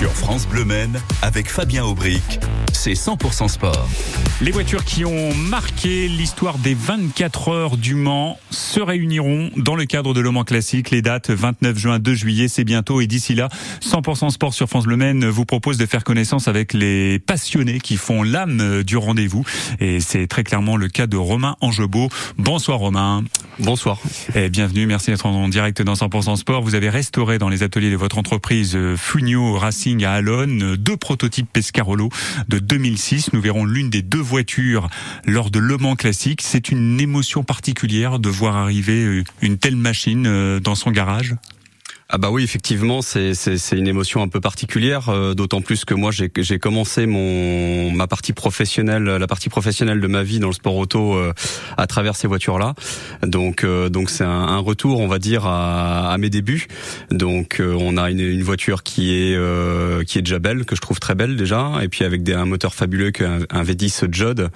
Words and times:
Sur 0.00 0.12
France 0.12 0.48
Bleu 0.48 0.64
Men, 0.64 0.98
avec 1.20 1.50
Fabien 1.50 1.84
Aubric, 1.84 2.40
c'est 2.72 2.94
100% 2.94 3.48
sport. 3.48 3.86
Les 4.40 4.50
voitures 4.50 4.82
qui 4.82 5.04
ont 5.04 5.34
marqué 5.34 6.08
l'histoire 6.08 6.56
des 6.56 6.72
24 6.72 7.48
heures 7.48 7.76
du 7.76 7.94
Mans 7.94 8.38
se 8.48 8.80
réuniront 8.80 9.50
dans 9.58 9.76
le 9.76 9.84
cadre 9.84 10.14
de 10.14 10.20
Le 10.22 10.30
Mans 10.30 10.44
Classique. 10.44 10.90
Les 10.90 11.02
dates 11.02 11.28
29 11.28 11.76
juin, 11.76 11.98
2 11.98 12.14
juillet, 12.14 12.48
c'est 12.48 12.64
bientôt. 12.64 13.02
Et 13.02 13.06
d'ici 13.06 13.34
là, 13.34 13.50
100% 13.82 14.30
sport 14.30 14.54
sur 14.54 14.70
France 14.70 14.84
Bleu 14.84 14.96
Men 14.96 15.28
vous 15.28 15.44
propose 15.44 15.76
de 15.76 15.84
faire 15.84 16.02
connaissance 16.02 16.48
avec 16.48 16.72
les 16.72 17.18
passionnés 17.18 17.78
qui 17.78 17.98
font 17.98 18.22
l'âme 18.22 18.82
du 18.82 18.96
rendez-vous. 18.96 19.44
Et 19.80 20.00
c'est 20.00 20.26
très 20.28 20.44
clairement 20.44 20.78
le 20.78 20.88
cas 20.88 21.06
de 21.06 21.18
Romain 21.18 21.56
Angebeau. 21.60 22.08
Bonsoir 22.38 22.78
Romain. 22.78 23.22
Bonsoir. 23.58 23.98
Et 24.34 24.48
bienvenue, 24.48 24.86
merci 24.86 25.10
d'être 25.10 25.26
en 25.26 25.48
direct 25.48 25.82
dans 25.82 25.92
100% 25.92 26.36
Sport. 26.36 26.62
Vous 26.62 26.74
avez 26.74 26.88
restauré 26.88 27.36
dans 27.36 27.50
les 27.50 27.62
ateliers 27.62 27.90
de 27.90 27.96
votre 27.96 28.16
entreprise 28.16 28.74
euh, 28.74 28.96
Funio 28.96 29.58
Racing 29.58 29.89
à 30.04 30.12
Alonne 30.12 30.62
euh, 30.62 30.76
deux 30.76 30.96
prototypes 30.96 31.48
Pescarolo 31.52 32.08
de 32.48 32.58
2006. 32.58 33.32
Nous 33.32 33.40
verrons 33.40 33.64
l'une 33.64 33.90
des 33.90 34.02
deux 34.02 34.20
voitures 34.20 34.88
lors 35.26 35.50
de 35.50 35.58
Le 35.58 35.76
Mans 35.76 35.96
Classique. 35.96 36.42
C'est 36.42 36.70
une 36.70 37.00
émotion 37.00 37.42
particulière 37.42 38.18
de 38.18 38.28
voir 38.28 38.56
arriver 38.56 39.04
euh, 39.04 39.24
une 39.42 39.58
telle 39.58 39.76
machine 39.76 40.60
dans 40.60 40.74
son 40.74 40.90
garage? 40.90 41.34
Ah 42.12 42.18
bah 42.18 42.30
oui, 42.32 42.42
effectivement, 42.42 43.02
c'est 43.02 43.32
une 43.70 43.86
émotion 43.86 44.20
un 44.20 44.26
peu 44.26 44.40
particulière, 44.40 45.10
euh, 45.10 45.34
d'autant 45.34 45.60
plus 45.60 45.84
que 45.84 45.94
moi 45.94 46.10
j'ai 46.10 46.58
commencé 46.58 47.06
mon 47.06 47.92
ma 47.92 48.08
partie 48.08 48.32
professionnelle, 48.32 49.04
la 49.04 49.26
partie 49.28 49.48
professionnelle 49.48 50.00
de 50.00 50.06
ma 50.08 50.24
vie 50.24 50.40
dans 50.40 50.48
le 50.48 50.52
sport 50.52 50.74
auto 50.74 51.14
euh, 51.14 51.32
à 51.76 51.86
travers 51.86 52.16
ces 52.16 52.26
voitures-là. 52.26 52.74
Donc 53.22 53.62
euh, 53.62 53.88
donc 53.90 54.10
c'est 54.10 54.24
un, 54.24 54.28
un, 54.28 54.58
retour, 54.58 54.98
on 54.98 55.06
va 55.06 55.20
dire, 55.20 55.46
à, 55.46 56.12
à 56.12 56.18
mes 56.18 56.30
débuts. 56.30 56.66
Donc 57.12 57.62
on 57.64 57.96
a 57.96 58.10
une, 58.10 58.18
une, 58.18 58.42
voiture 58.42 58.82
qui 58.82 59.14
est 59.14 59.38
qui 60.04 60.18
est 60.18 60.22
déjà 60.22 60.40
belle, 60.40 60.64
que 60.64 60.74
je 60.74 60.80
trouve 60.80 60.98
très 60.98 61.14
belle 61.14 61.36
déjà, 61.36 61.74
et 61.80 61.86
puis 61.86 62.04
avec 62.04 62.24
des, 62.24 62.34
un 62.34 62.44
moteur 62.44 62.74
fabuleux 62.74 63.12
qu'un 63.12 63.38
un 63.50 63.62
V10 63.62 64.12
Judd 64.12 64.48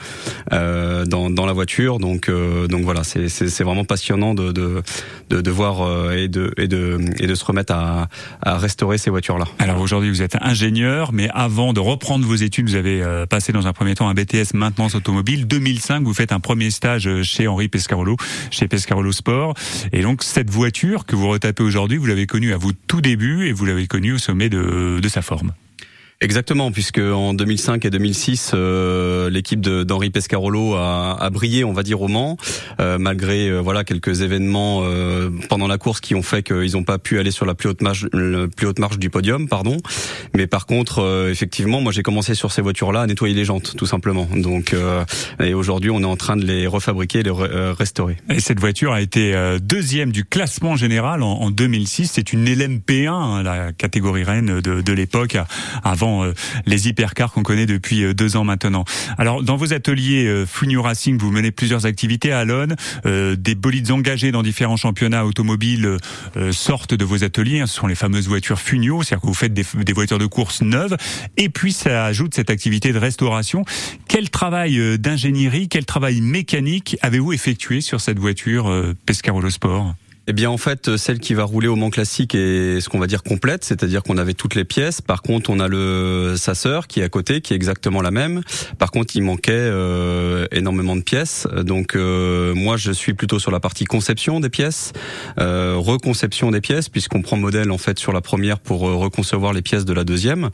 dans 0.50 1.30
dans 1.30 1.46
la 1.46 1.52
voiture. 1.52 2.00
Donc 2.00 2.28
donc 2.28 2.82
voilà, 2.82 3.04
c'est 3.04 3.28
c'est 3.28 3.64
vraiment 3.64 3.84
passionnant 3.84 4.34
de 4.34 4.50
de 4.50 4.82
de, 5.30 5.40
de 5.40 5.50
voir 5.52 6.12
et 6.12 6.26
de 6.26 6.52
et 6.56 6.66
de 6.66 6.98
et 7.20 7.28
de 7.28 7.34
se 7.36 7.43
remettre 7.44 7.72
à, 7.72 8.08
à 8.42 8.58
restaurer 8.58 8.98
ces 8.98 9.10
voitures-là. 9.10 9.44
Alors 9.58 9.80
aujourd'hui, 9.80 10.10
vous 10.10 10.22
êtes 10.22 10.36
ingénieur, 10.40 11.12
mais 11.12 11.28
avant 11.32 11.72
de 11.72 11.80
reprendre 11.80 12.26
vos 12.26 12.34
études, 12.34 12.68
vous 12.68 12.74
avez 12.74 13.02
euh, 13.02 13.26
passé 13.26 13.52
dans 13.52 13.66
un 13.66 13.72
premier 13.72 13.94
temps 13.94 14.08
un 14.08 14.14
BTS 14.14 14.54
maintenance 14.54 14.94
automobile. 14.94 15.46
2005, 15.46 16.02
vous 16.04 16.14
faites 16.14 16.32
un 16.32 16.40
premier 16.40 16.70
stage 16.70 17.06
euh, 17.06 17.22
chez 17.22 17.46
Henri 17.46 17.68
Pescarolo, 17.68 18.16
chez 18.50 18.68
Pescarolo 18.68 19.12
Sport. 19.12 19.54
Et 19.92 20.02
donc 20.02 20.22
cette 20.22 20.50
voiture 20.50 21.06
que 21.06 21.16
vous 21.16 21.28
retapez 21.28 21.62
aujourd'hui, 21.62 21.98
vous 21.98 22.06
l'avez 22.06 22.26
connue 22.26 22.52
à 22.52 22.56
vous 22.56 22.72
tout 22.72 23.00
début 23.00 23.46
et 23.46 23.52
vous 23.52 23.64
l'avez 23.64 23.86
connue 23.86 24.12
au 24.12 24.18
sommet 24.18 24.48
de, 24.48 25.00
de 25.00 25.08
sa 25.08 25.22
forme. 25.22 25.52
Exactement, 26.24 26.72
puisque 26.72 27.00
en 27.00 27.34
2005 27.34 27.84
et 27.84 27.90
2006, 27.90 28.52
euh, 28.54 29.28
l'équipe 29.28 29.60
d'Henri 29.60 30.08
Pescarolo 30.08 30.72
a, 30.72 31.18
a, 31.20 31.28
brillé, 31.28 31.64
on 31.64 31.74
va 31.74 31.82
dire, 31.82 32.00
au 32.00 32.08
Mans, 32.08 32.38
euh, 32.80 32.96
malgré 32.96 33.50
euh, 33.50 33.60
voilà 33.60 33.84
quelques 33.84 34.22
événements 34.22 34.80
euh, 34.84 35.28
pendant 35.50 35.66
la 35.66 35.76
course 35.76 36.00
qui 36.00 36.14
ont 36.14 36.22
fait 36.22 36.42
qu'ils 36.42 36.72
n'ont 36.72 36.82
pas 36.82 36.96
pu 36.96 37.18
aller 37.18 37.30
sur 37.30 37.44
la 37.44 37.54
plus 37.54 37.68
haute 37.68 37.82
marche, 37.82 38.06
le 38.14 38.48
plus 38.48 38.66
haute 38.66 38.78
marche 38.78 38.98
du 38.98 39.10
podium, 39.10 39.48
pardon. 39.48 39.76
Mais 40.34 40.46
par 40.46 40.64
contre, 40.64 41.00
euh, 41.00 41.30
effectivement, 41.30 41.82
moi 41.82 41.92
j'ai 41.92 42.02
commencé 42.02 42.34
sur 42.34 42.52
ces 42.52 42.62
voitures-là 42.62 43.02
à 43.02 43.06
nettoyer 43.06 43.34
les 43.34 43.44
jantes, 43.44 43.74
tout 43.76 43.86
simplement. 43.86 44.26
Donc, 44.34 44.74
et 45.42 45.52
aujourd'hui, 45.52 45.90
on 45.90 46.00
est 46.00 46.06
en 46.06 46.16
train 46.16 46.38
de 46.38 46.46
les 46.46 46.66
refabriquer, 46.66 47.22
les 47.22 47.32
restaurer. 47.32 48.16
Et 48.30 48.40
cette 48.40 48.60
voiture 48.60 48.94
a 48.94 49.02
été 49.02 49.34
deuxième 49.60 50.10
du 50.10 50.24
classement 50.24 50.76
général 50.76 51.22
en, 51.22 51.32
en 51.32 51.50
2006. 51.50 52.12
C'est 52.14 52.32
une 52.32 52.46
LMP1, 52.46 53.08
hein, 53.08 53.42
la 53.42 53.72
catégorie 53.74 54.24
reine 54.24 54.62
de, 54.62 54.80
de 54.80 54.92
l'époque, 54.94 55.36
avant 55.82 56.13
euh, 56.22 56.34
les 56.66 56.88
hypercars 56.88 57.32
qu'on 57.32 57.42
connaît 57.42 57.66
depuis 57.66 58.04
euh, 58.04 58.14
deux 58.14 58.36
ans 58.36 58.44
maintenant. 58.44 58.84
Alors, 59.18 59.42
dans 59.42 59.56
vos 59.56 59.72
ateliers 59.72 60.26
euh, 60.26 60.46
Funio 60.46 60.82
Racing, 60.82 61.18
vous 61.18 61.30
menez 61.30 61.50
plusieurs 61.50 61.86
activités 61.86 62.32
à 62.32 62.40
Alonne. 62.40 62.76
des 63.04 63.54
bolides 63.54 63.90
engagés 63.90 64.32
dans 64.32 64.42
différents 64.42 64.76
championnats 64.76 65.24
automobiles 65.24 65.98
sortent 66.52 66.94
de 66.94 67.04
vos 67.04 67.24
ateliers. 67.24 67.60
Ce 67.66 67.74
sont 67.74 67.86
les 67.86 67.94
fameuses 67.94 68.28
voitures 68.28 68.60
Funio, 68.60 69.02
c'est-à-dire 69.02 69.22
que 69.22 69.26
vous 69.26 69.34
faites 69.34 69.54
des, 69.54 69.92
voitures 69.92 70.18
de 70.18 70.26
course 70.26 70.62
neuves. 70.62 70.96
Et 71.36 71.48
puis, 71.48 71.72
ça 71.72 72.04
ajoute 72.04 72.34
cette 72.34 72.50
activité 72.50 72.92
de 72.92 72.98
restauration. 72.98 73.64
Quel 74.08 74.30
travail 74.30 74.98
d'ingénierie, 74.98 75.68
quel 75.68 75.84
travail 75.84 76.20
mécanique 76.20 76.96
avez-vous 77.02 77.32
effectué 77.32 77.80
sur 77.80 78.00
cette 78.00 78.18
voiture 78.18 78.72
Pescarolo 79.06 79.50
Sport? 79.50 79.94
Eh 80.26 80.32
bien, 80.32 80.48
en 80.48 80.56
fait, 80.56 80.96
celle 80.96 81.18
qui 81.18 81.34
va 81.34 81.44
rouler 81.44 81.68
au 81.68 81.76
Mans 81.76 81.90
classique 81.90 82.34
est 82.34 82.80
ce 82.80 82.88
qu'on 82.88 82.98
va 82.98 83.06
dire 83.06 83.22
complète, 83.22 83.62
c'est-à-dire 83.62 84.02
qu'on 84.02 84.16
avait 84.16 84.32
toutes 84.32 84.54
les 84.54 84.64
pièces. 84.64 85.02
Par 85.02 85.20
contre, 85.20 85.50
on 85.50 85.60
a 85.60 85.68
le 85.68 86.34
sa 86.38 86.54
sœur 86.54 86.86
qui 86.86 87.00
est 87.00 87.02
à 87.02 87.10
côté, 87.10 87.42
qui 87.42 87.52
est 87.52 87.56
exactement 87.56 88.00
la 88.00 88.10
même. 88.10 88.40
Par 88.78 88.90
contre, 88.90 89.14
il 89.16 89.22
manquait 89.22 89.52
euh, 89.52 90.46
énormément 90.50 90.96
de 90.96 91.02
pièces. 91.02 91.46
Donc, 91.62 91.94
euh, 91.94 92.54
moi, 92.54 92.78
je 92.78 92.90
suis 92.90 93.12
plutôt 93.12 93.38
sur 93.38 93.50
la 93.50 93.60
partie 93.60 93.84
conception 93.84 94.40
des 94.40 94.48
pièces, 94.48 94.94
euh, 95.38 95.74
reconception 95.76 96.50
des 96.50 96.62
pièces, 96.62 96.88
puisqu'on 96.88 97.20
prend 97.20 97.36
modèle 97.36 97.70
en 97.70 97.78
fait 97.78 97.98
sur 97.98 98.12
la 98.12 98.22
première 98.22 98.60
pour 98.60 98.88
euh, 98.88 98.94
reconcevoir 98.94 99.52
les 99.52 99.62
pièces 99.62 99.84
de 99.84 99.92
la 99.92 100.04
deuxième. 100.04 100.48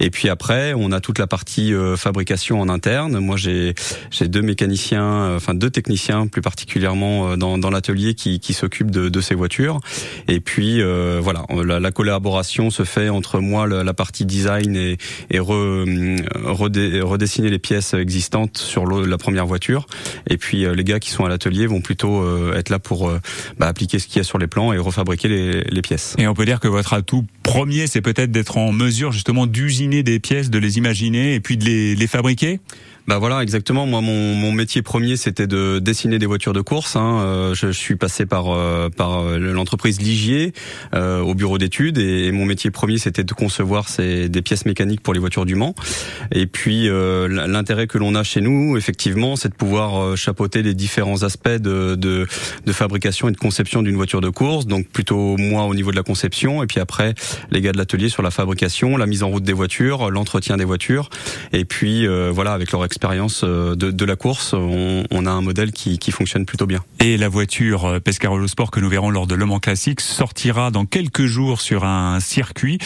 Et 0.00 0.10
puis 0.10 0.28
après, 0.28 0.74
on 0.76 0.92
a 0.92 1.00
toute 1.00 1.18
la 1.18 1.26
partie 1.26 1.72
euh, 1.72 1.96
fabrication 1.96 2.60
en 2.60 2.68
interne. 2.68 3.18
Moi, 3.20 3.38
j'ai 3.38 3.74
j'ai 4.10 4.28
deux 4.28 4.42
mécaniciens, 4.42 5.34
enfin 5.34 5.54
deux 5.54 5.70
techniciens 5.70 6.26
plus 6.26 6.42
particulièrement 6.42 7.38
dans, 7.38 7.56
dans 7.56 7.70
l'atelier 7.70 8.14
qui, 8.14 8.38
qui 8.38 8.52
s'occupent 8.52 8.90
de 8.90 9.13
de 9.14 9.20
ces 9.20 9.34
voitures. 9.34 9.80
Et 10.28 10.40
puis 10.40 10.82
euh, 10.82 11.20
voilà, 11.22 11.46
la, 11.64 11.92
collaboration 11.92 12.70
se 12.70 12.82
fait 12.82 13.08
entre 13.08 13.40
moi, 13.40 13.66
la, 13.66 13.94
partie 13.94 14.26
design 14.26 14.76
et, 14.76 14.98
et 15.30 15.38
redessiner 15.38 17.48
les 17.48 17.58
pièces 17.58 17.94
existantes 17.94 18.58
sur 18.58 18.86
la 18.86 19.18
première 19.18 19.46
voiture. 19.46 19.86
Et 20.28 20.36
puis 20.36 20.64
euh, 20.64 20.74
les 20.74 20.84
gars 20.84 20.98
qui 20.98 21.10
sont 21.10 21.24
à 21.24 21.28
l'atelier 21.28 21.66
vont 21.66 21.80
plutôt 21.80 22.22
euh, 22.22 22.56
être 22.56 22.70
là 22.70 22.78
pour 22.78 23.10
bah, 23.58 23.68
appliquer 23.68 23.98
ce 23.98 24.06
qu'il 24.06 24.16
y 24.16 24.20
a 24.20 24.24
sur 24.24 24.38
les 24.38 24.48
plans 24.48 24.72
et 24.72 24.78
refabriquer 24.78 25.28
les, 25.28 25.60
les 25.62 25.82
pièces. 25.82 26.14
Et 26.18 26.26
on 26.26 26.34
peut 26.34 26.44
dire 26.44 26.60
que 26.60 26.68
votre 26.68 26.92
atout 26.92 27.24
premier, 27.42 27.86
c'est 27.86 28.00
peut-être 28.00 28.32
d'être 28.32 28.58
en 28.58 28.72
mesure 28.72 29.12
justement 29.12 29.46
d'usiner 29.46 30.02
des 30.02 30.18
pièces, 30.18 30.50
de 30.50 30.58
les 30.58 30.78
imaginer 30.78 31.34
et 31.34 31.40
puis 31.40 31.56
de 31.56 31.64
les, 31.64 31.94
les 31.94 32.06
fabriquer? 32.06 32.60
Bah 33.06 33.18
voilà, 33.18 33.42
exactement. 33.42 33.84
Moi, 33.84 34.00
mon, 34.00 34.34
mon 34.34 34.52
métier 34.52 34.80
premier, 34.80 35.16
c'était 35.16 35.46
de 35.46 35.78
dessiner 35.78 36.18
des 36.18 36.24
voitures 36.24 36.54
de 36.54 36.62
course. 36.62 36.96
Hein. 36.96 37.20
Euh, 37.20 37.54
je, 37.54 37.66
je, 37.66 37.78
suis 37.78 37.96
passé 37.96 38.24
par 38.24 38.46
euh, 38.48 38.88
par 38.88 39.18
euh, 39.18 39.36
l'entreprise 39.38 40.00
Ligier 40.00 40.54
euh, 40.94 41.20
au 41.20 41.34
bureau 41.34 41.58
d'études 41.58 41.98
et, 41.98 42.32
mon 42.32 42.46
métier 42.46 42.70
premier, 42.70 42.96
c'était 42.96 43.22
de 43.22 43.34
concevoir 43.34 43.90
ces, 43.90 44.30
des 44.30 44.40
pièces 44.40 44.64
mécaniques 44.64 45.02
pour 45.02 45.12
les 45.12 45.20
voitures 45.20 45.44
du 45.44 45.54
Mans. 45.54 45.74
Et 46.32 46.46
puis 46.46 46.88
euh, 46.88 47.28
l'intérêt 47.28 47.86
que 47.86 47.98
l'on 47.98 48.14
a 48.14 48.22
chez 48.22 48.40
nous, 48.40 48.78
effectivement, 48.78 49.36
c'est 49.36 49.50
de 49.50 49.54
pouvoir 49.54 50.16
chapeauter 50.16 50.62
les 50.62 50.72
différents 50.72 51.24
aspects 51.24 51.48
de, 51.48 51.96
de, 51.96 52.26
de 52.64 52.72
fabrication 52.72 53.28
et 53.28 53.32
de 53.32 53.36
conception 53.36 53.82
d'une 53.82 53.96
voiture 53.96 54.22
de 54.22 54.30
course. 54.30 54.66
Donc 54.66 54.88
plutôt 54.88 55.36
moi 55.36 55.64
au 55.64 55.74
niveau 55.74 55.90
de 55.90 55.96
la 55.96 56.02
conception, 56.02 56.62
et 56.62 56.66
puis 56.66 56.80
après 56.80 57.14
les 57.50 57.60
gars 57.60 57.72
de 57.72 57.78
l'atelier 57.78 58.08
sur 58.08 58.22
la 58.22 58.30
fabrication, 58.30 58.96
la 58.96 59.06
mise 59.06 59.22
en 59.22 59.28
route 59.28 59.44
des 59.44 59.52
voitures, 59.52 60.10
l'entretien 60.10 60.56
des 60.56 60.64
voitures, 60.64 61.10
et 61.52 61.66
puis 61.66 62.06
voilà 62.30 62.54
avec 62.54 62.72
leur 62.72 62.82
euh, 63.42 63.74
de, 63.76 64.04
la 64.04 64.16
course, 64.16 64.54
on, 64.54 65.26
a 65.26 65.30
un 65.30 65.40
modèle 65.40 65.72
qui, 65.72 65.98
qui, 65.98 66.10
fonctionne 66.10 66.46
plutôt 66.46 66.66
bien. 66.66 66.84
Et 67.00 67.16
la 67.16 67.28
voiture 67.28 67.84
euh, 67.86 68.00
Pescarolo 68.00 68.46
Sport 68.48 68.70
que 68.70 68.80
nous 68.80 68.88
verrons 68.88 69.10
lors 69.10 69.26
de 69.26 69.34
Le 69.34 69.46
Mans 69.46 69.58
Classique 69.58 70.00
sortira 70.00 70.70
dans 70.70 70.86
quelques 70.86 71.26
jours 71.26 71.60
sur 71.60 71.84
un 71.84 72.20
circuit, 72.20 72.78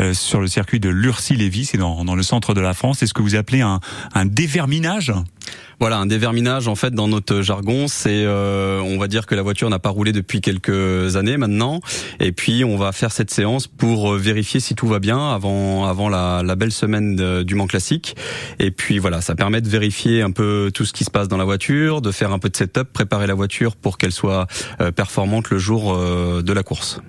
euh, 0.00 0.14
sur 0.14 0.40
le 0.40 0.46
circuit 0.46 0.80
de 0.80 0.88
Lurcy-Lévis, 0.88 1.66
c'est 1.66 1.78
dans, 1.78 2.04
dans, 2.04 2.14
le 2.14 2.22
centre 2.22 2.54
de 2.54 2.60
la 2.60 2.74
France. 2.74 3.02
Est-ce 3.02 3.14
que 3.14 3.22
vous 3.22 3.34
appelez 3.34 3.60
un, 3.60 3.80
un 4.14 4.26
déverminage? 4.26 5.12
Voilà, 5.78 5.98
un 5.98 6.06
déverminage 6.06 6.68
en 6.68 6.74
fait 6.74 6.94
dans 6.94 7.06
notre 7.06 7.42
jargon, 7.42 7.86
c'est 7.86 8.24
euh, 8.24 8.80
on 8.80 8.98
va 8.98 9.08
dire 9.08 9.26
que 9.26 9.34
la 9.34 9.42
voiture 9.42 9.68
n'a 9.68 9.78
pas 9.78 9.90
roulé 9.90 10.12
depuis 10.12 10.40
quelques 10.40 11.16
années 11.16 11.36
maintenant, 11.36 11.80
et 12.18 12.32
puis 12.32 12.64
on 12.64 12.76
va 12.76 12.92
faire 12.92 13.12
cette 13.12 13.30
séance 13.30 13.66
pour 13.66 14.14
euh, 14.14 14.18
vérifier 14.18 14.58
si 14.58 14.74
tout 14.74 14.86
va 14.86 15.00
bien 15.00 15.34
avant 15.34 15.86
avant 15.86 16.08
la, 16.08 16.42
la 16.42 16.56
belle 16.56 16.72
semaine 16.72 17.42
du 17.42 17.54
Mans 17.54 17.66
classique. 17.66 18.16
Et 18.58 18.70
puis 18.70 18.98
voilà, 18.98 19.20
ça 19.20 19.34
permet 19.34 19.60
de 19.60 19.68
vérifier 19.68 20.22
un 20.22 20.30
peu 20.30 20.70
tout 20.72 20.84
ce 20.84 20.92
qui 20.92 21.04
se 21.04 21.10
passe 21.10 21.28
dans 21.28 21.36
la 21.36 21.44
voiture, 21.44 22.00
de 22.00 22.10
faire 22.10 22.32
un 22.32 22.38
peu 22.38 22.48
de 22.48 22.56
setup, 22.56 22.92
préparer 22.92 23.26
la 23.26 23.34
voiture 23.34 23.76
pour 23.76 23.98
qu'elle 23.98 24.12
soit 24.12 24.46
euh, 24.80 24.92
performante 24.92 25.50
le 25.50 25.58
jour 25.58 25.94
euh, 25.94 26.42
de 26.42 26.52
la 26.52 26.62
course. 26.62 27.00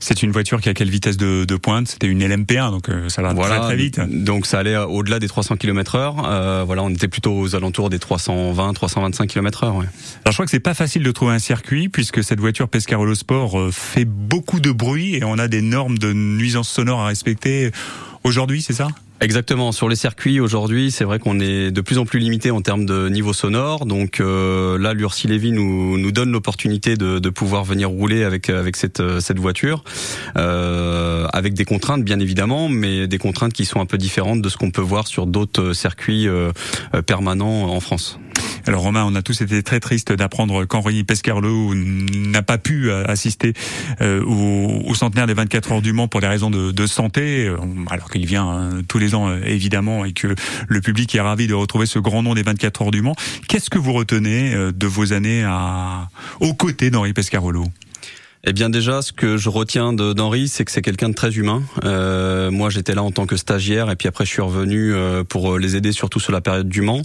C'est 0.00 0.22
une 0.22 0.32
voiture 0.32 0.60
qui 0.60 0.68
a 0.68 0.74
quelle 0.74 0.90
vitesse 0.90 1.16
de, 1.16 1.44
de 1.44 1.56
pointe? 1.56 1.88
C'était 1.88 2.08
une 2.08 2.26
LMP1, 2.26 2.70
donc 2.70 2.90
ça 3.08 3.22
va 3.22 3.34
très 3.34 3.60
très 3.60 3.76
vite. 3.76 4.00
Donc 4.24 4.46
ça 4.46 4.58
allait 4.58 4.76
au-delà 4.76 5.18
des 5.18 5.28
300 5.28 5.56
km/h. 5.56 6.64
voilà, 6.64 6.82
on 6.82 6.90
était 6.90 7.08
plutôt 7.08 7.32
aux 7.32 7.54
alentours 7.54 7.88
des 7.88 7.95
3 7.98 8.16
320, 8.18 8.72
325 8.72 9.28
km/h. 9.28 9.66
Ouais. 9.68 9.74
Alors 9.74 9.86
je 10.26 10.32
crois 10.32 10.44
que 10.44 10.50
c'est 10.50 10.60
pas 10.60 10.74
facile 10.74 11.02
de 11.02 11.10
trouver 11.10 11.32
un 11.34 11.38
circuit 11.38 11.88
puisque 11.88 12.22
cette 12.24 12.40
voiture 12.40 12.68
Pescarolo 12.68 13.14
Sport 13.14 13.58
euh, 13.58 13.70
fait 13.70 14.04
beaucoup 14.04 14.60
de 14.60 14.70
bruit 14.70 15.16
et 15.16 15.24
on 15.24 15.38
a 15.38 15.48
des 15.48 15.62
normes 15.62 15.98
de 15.98 16.12
nuisance 16.12 16.68
sonore 16.68 17.00
à 17.00 17.06
respecter 17.06 17.70
aujourd'hui, 18.24 18.62
c'est 18.62 18.72
ça? 18.72 18.88
Exactement. 19.20 19.72
Sur 19.72 19.88
les 19.88 19.96
circuits 19.96 20.40
aujourd'hui, 20.40 20.90
c'est 20.90 21.04
vrai 21.04 21.18
qu'on 21.18 21.40
est 21.40 21.70
de 21.70 21.80
plus 21.80 21.96
en 21.98 22.04
plus 22.04 22.18
limité 22.18 22.50
en 22.50 22.60
termes 22.60 22.84
de 22.84 23.08
niveau 23.08 23.32
sonore. 23.32 23.86
Donc 23.86 24.20
euh, 24.20 24.78
là, 24.78 24.92
l'Ursi 24.92 25.26
Lévy 25.26 25.52
nous, 25.52 25.96
nous 25.96 26.12
donne 26.12 26.30
l'opportunité 26.30 26.96
de, 26.96 27.18
de, 27.18 27.30
pouvoir 27.30 27.64
venir 27.64 27.88
rouler 27.88 28.24
avec 28.24 28.50
avec 28.50 28.76
cette 28.76 29.02
cette 29.20 29.38
voiture, 29.38 29.84
euh, 30.36 31.26
avec 31.32 31.54
des 31.54 31.64
contraintes 31.64 32.04
bien 32.04 32.20
évidemment, 32.20 32.68
mais 32.68 33.06
des 33.06 33.18
contraintes 33.18 33.54
qui 33.54 33.64
sont 33.64 33.80
un 33.80 33.86
peu 33.86 33.96
différentes 33.96 34.42
de 34.42 34.48
ce 34.48 34.58
qu'on 34.58 34.70
peut 34.70 34.82
voir 34.82 35.06
sur 35.06 35.26
d'autres 35.26 35.72
circuits 35.72 36.28
euh, 36.28 36.52
permanents 37.06 37.70
en 37.70 37.80
France. 37.80 38.18
Alors 38.66 38.82
Romain, 38.82 39.04
on 39.06 39.14
a 39.14 39.22
tous 39.22 39.40
été 39.42 39.62
très 39.62 39.78
tristes 39.78 40.12
d'apprendre 40.12 40.64
qu'Henri 40.64 41.04
Pescarolo 41.04 41.72
n'a 41.74 42.42
pas 42.42 42.58
pu 42.58 42.90
euh, 42.90 43.04
assister 43.04 43.52
euh, 44.00 44.24
au, 44.24 44.94
centenaire 44.94 45.28
des 45.28 45.34
24 45.34 45.72
heures 45.72 45.82
du 45.82 45.92
Mans 45.92 46.08
pour 46.08 46.20
des 46.20 46.26
raisons 46.26 46.50
de, 46.50 46.86
santé, 46.86 47.46
euh, 47.46 47.56
alors 47.90 48.10
qu'il 48.10 48.26
vient 48.26 48.48
hein, 48.48 48.82
tous 48.88 48.98
les 48.98 49.14
ans 49.14 49.32
évidemment 49.44 50.04
et 50.04 50.12
que 50.12 50.34
le 50.66 50.80
public 50.80 51.14
est 51.14 51.20
ravi 51.20 51.46
de 51.46 51.54
retrouver 51.54 51.86
ce 51.86 52.00
grand 52.00 52.24
nom 52.24 52.34
des 52.34 52.42
24 52.42 52.82
heures 52.82 52.90
du 52.90 53.02
Mans. 53.02 53.14
Qu'est-ce 53.46 53.70
que 53.70 53.78
vous 53.78 53.92
retenez 53.92 54.54
de 54.54 54.86
vos 54.86 55.12
années 55.12 55.46
aux 56.40 56.54
côtés 56.54 56.90
d'Henri 56.90 57.12
Pescarolo 57.12 57.66
eh 58.48 58.52
bien 58.52 58.70
déjà, 58.70 59.02
ce 59.02 59.12
que 59.12 59.36
je 59.36 59.48
retiens 59.48 59.92
d'Henri, 59.92 60.46
c'est 60.46 60.64
que 60.64 60.70
c'est 60.70 60.80
quelqu'un 60.80 61.08
de 61.08 61.14
très 61.14 61.32
humain. 61.32 61.64
Euh, 61.84 62.52
moi, 62.52 62.70
j'étais 62.70 62.94
là 62.94 63.02
en 63.02 63.10
tant 63.10 63.26
que 63.26 63.36
stagiaire, 63.36 63.90
et 63.90 63.96
puis 63.96 64.06
après, 64.06 64.24
je 64.24 64.30
suis 64.30 64.40
revenu 64.40 64.94
euh, 64.94 65.24
pour 65.24 65.58
les 65.58 65.74
aider, 65.74 65.90
surtout 65.90 66.20
sur 66.20 66.30
la 66.30 66.40
période 66.40 66.68
du 66.68 66.80
Mans. 66.80 67.02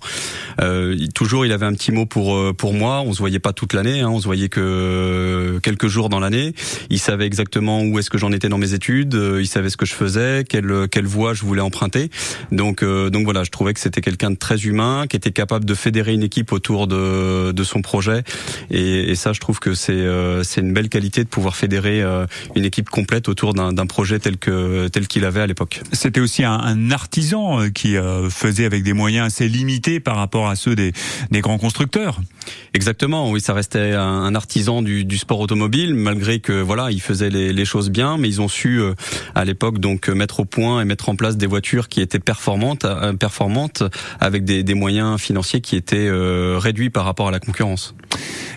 Euh, 0.61 0.95
toujours, 1.15 1.43
il 1.43 1.51
avait 1.51 1.65
un 1.65 1.73
petit 1.73 1.91
mot 1.91 2.05
pour 2.05 2.35
euh, 2.35 2.53
pour 2.53 2.75
moi. 2.75 3.01
On 3.01 3.11
se 3.13 3.17
voyait 3.17 3.39
pas 3.39 3.53
toute 3.53 3.73
l'année, 3.73 4.01
hein, 4.01 4.09
on 4.09 4.19
se 4.19 4.25
voyait 4.25 4.49
que 4.49 5.59
quelques 5.63 5.87
jours 5.87 6.09
dans 6.09 6.19
l'année. 6.19 6.53
Il 6.91 6.99
savait 6.99 7.25
exactement 7.25 7.81
où 7.81 7.97
est-ce 7.97 8.11
que 8.11 8.19
j'en 8.19 8.31
étais 8.31 8.47
dans 8.47 8.59
mes 8.59 8.75
études. 8.75 9.19
Il 9.39 9.47
savait 9.47 9.71
ce 9.71 9.77
que 9.77 9.87
je 9.87 9.95
faisais, 9.95 10.43
quelle 10.47 10.87
quelle 10.91 11.07
voie 11.07 11.33
je 11.33 11.43
voulais 11.43 11.61
emprunter. 11.61 12.11
Donc 12.51 12.83
donc 12.83 13.23
voilà, 13.23 13.43
je 13.43 13.49
trouvais 13.49 13.73
que 13.73 13.79
c'était 13.79 14.01
quelqu'un 14.01 14.29
de 14.29 14.37
très 14.37 14.59
humain, 14.59 15.07
qui 15.09 15.15
était 15.15 15.31
capable 15.31 15.65
de 15.65 15.73
fédérer 15.73 16.13
une 16.13 16.23
équipe 16.23 16.51
autour 16.51 16.85
de 16.85 17.51
de 17.51 17.63
son 17.63 17.81
projet. 17.81 18.21
Et, 18.69 19.09
et 19.09 19.15
ça, 19.15 19.33
je 19.33 19.39
trouve 19.39 19.59
que 19.59 19.73
c'est 19.73 20.05
c'est 20.43 20.61
une 20.61 20.73
belle 20.73 20.89
qualité 20.89 21.25
pouvoir 21.31 21.55
fédérer 21.55 22.01
euh, 22.01 22.27
une 22.55 22.65
équipe 22.65 22.89
complète 22.89 23.27
autour 23.29 23.53
d'un 23.53 23.85
projet 23.87 24.19
tel 24.19 24.37
que 24.37 24.87
tel 24.89 25.07
qu'il 25.07 25.25
avait 25.25 25.41
à 25.41 25.47
l'époque. 25.47 25.81
C'était 25.91 26.19
aussi 26.19 26.43
un, 26.43 26.91
artisan 26.91 27.61
euh, 27.61 27.69
qui 27.69 27.95
euh, 27.95 28.29
faisait 28.29 28.65
avec 28.65 28.83
des 28.83 28.93
moyens 28.93 29.27
assez 29.27 29.47
limités 29.47 29.99
par 29.99 30.17
rapport 30.17 30.47
à 30.49 30.55
ceux 30.55 30.75
des, 30.75 30.91
des 31.31 31.41
grands 31.41 31.57
constructeurs. 31.57 32.19
Exactement, 32.73 33.31
oui, 33.31 33.39
ça 33.39 33.53
restait 33.53 33.93
un, 33.93 34.35
artisan 34.35 34.81
du, 34.81 35.05
du, 35.05 35.17
sport 35.17 35.39
automobile, 35.39 35.93
malgré 35.93 36.39
que 36.39 36.61
voilà, 36.61 36.91
il 36.91 37.01
faisait 37.01 37.29
les, 37.29 37.53
les 37.53 37.65
choses 37.65 37.89
bien, 37.89 38.17
mais 38.17 38.27
ils 38.27 38.41
ont 38.41 38.47
su 38.47 38.81
à 39.35 39.45
l'époque 39.45 39.79
donc 39.79 40.09
mettre 40.09 40.41
au 40.41 40.45
point 40.45 40.81
et 40.81 40.85
mettre 40.85 41.09
en 41.09 41.15
place 41.15 41.37
des 41.37 41.47
voitures 41.47 41.87
qui 41.87 42.01
étaient 42.01 42.19
performantes, 42.19 42.85
performantes 43.19 43.83
avec 44.19 44.43
des, 44.43 44.63
des 44.63 44.73
moyens 44.73 45.19
financiers 45.19 45.61
qui 45.61 45.75
étaient 45.75 46.09
réduits 46.11 46.89
par 46.89 47.05
rapport 47.05 47.27
à 47.27 47.31
la 47.31 47.39
concurrence. 47.39 47.93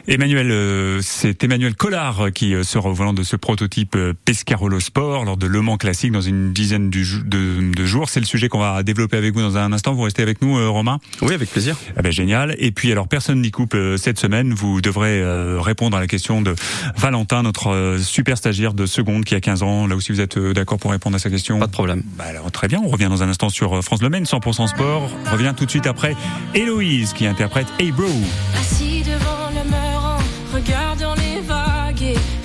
Emmanuel, 0.08 1.00
c'est 1.02 1.42
Emmanuel 1.44 1.74
Collard 1.74 2.32
qui 2.34 2.54
sera 2.64 2.88
au 2.88 2.94
volant 2.94 3.12
de 3.12 3.22
ce 3.22 3.36
prototype 3.36 3.96
euh, 3.96 4.14
Pescarolo 4.24 4.80
Sport 4.80 5.24
lors 5.24 5.36
de 5.36 5.46
Le 5.46 5.60
Mans 5.60 5.76
Classique 5.76 6.12
dans 6.12 6.20
une 6.20 6.52
dizaine 6.52 6.90
de, 6.90 7.84
jours. 7.84 8.08
C'est 8.08 8.20
le 8.20 8.26
sujet 8.26 8.48
qu'on 8.48 8.58
va 8.58 8.82
développer 8.82 9.16
avec 9.16 9.34
vous 9.34 9.40
dans 9.40 9.56
un 9.56 9.72
instant. 9.72 9.94
Vous 9.94 10.02
restez 10.02 10.22
avec 10.22 10.42
nous, 10.42 10.72
Romain? 10.72 10.98
Oui, 11.22 11.34
avec 11.34 11.50
plaisir. 11.50 11.76
Ah 11.96 12.02
ben, 12.02 12.12
génial. 12.12 12.54
Et 12.58 12.70
puis 12.72 12.90
alors, 12.92 13.08
personne 13.08 13.40
n'y 13.40 13.50
coupe 13.50 13.76
cette 13.96 14.18
semaine. 14.18 14.52
Vous 14.52 14.80
devrez 14.80 15.22
répondre 15.60 15.96
à 15.96 16.00
la 16.00 16.06
question 16.06 16.42
de 16.42 16.54
Valentin, 16.96 17.42
notre 17.42 17.98
super 18.02 18.38
stagiaire 18.38 18.74
de 18.74 18.86
seconde 18.86 19.24
qui 19.24 19.34
a 19.34 19.40
15 19.40 19.62
ans. 19.62 19.86
Là 19.86 19.96
aussi, 19.96 20.12
vous 20.12 20.20
êtes 20.20 20.38
d'accord 20.38 20.78
pour 20.78 20.90
répondre 20.90 21.16
à 21.16 21.18
sa 21.18 21.30
question? 21.30 21.58
Pas 21.58 21.66
de 21.66 21.72
problème. 21.72 22.02
Bah, 22.16 22.24
alors, 22.28 22.50
très 22.50 22.68
bien. 22.68 22.80
On 22.84 22.88
revient 22.88 23.08
dans 23.08 23.22
un 23.22 23.28
instant 23.28 23.48
sur 23.48 23.82
France 23.84 24.02
Le 24.02 24.08
Maine, 24.08 24.24
100% 24.24 24.68
sport. 24.68 25.10
On 25.26 25.30
revient 25.30 25.54
tout 25.56 25.66
de 25.66 25.70
suite 25.70 25.86
après 25.86 26.16
Héloïse 26.54 27.12
qui 27.12 27.26
interprète 27.26 27.66
Hey 27.78 27.92
Bro. 27.92 28.06
Assis 28.58 29.02
devant 29.02 29.50
le 29.54 29.64
regardant 30.54 31.14
les 31.14 31.20
vagues 31.20 31.20
et 31.20 31.23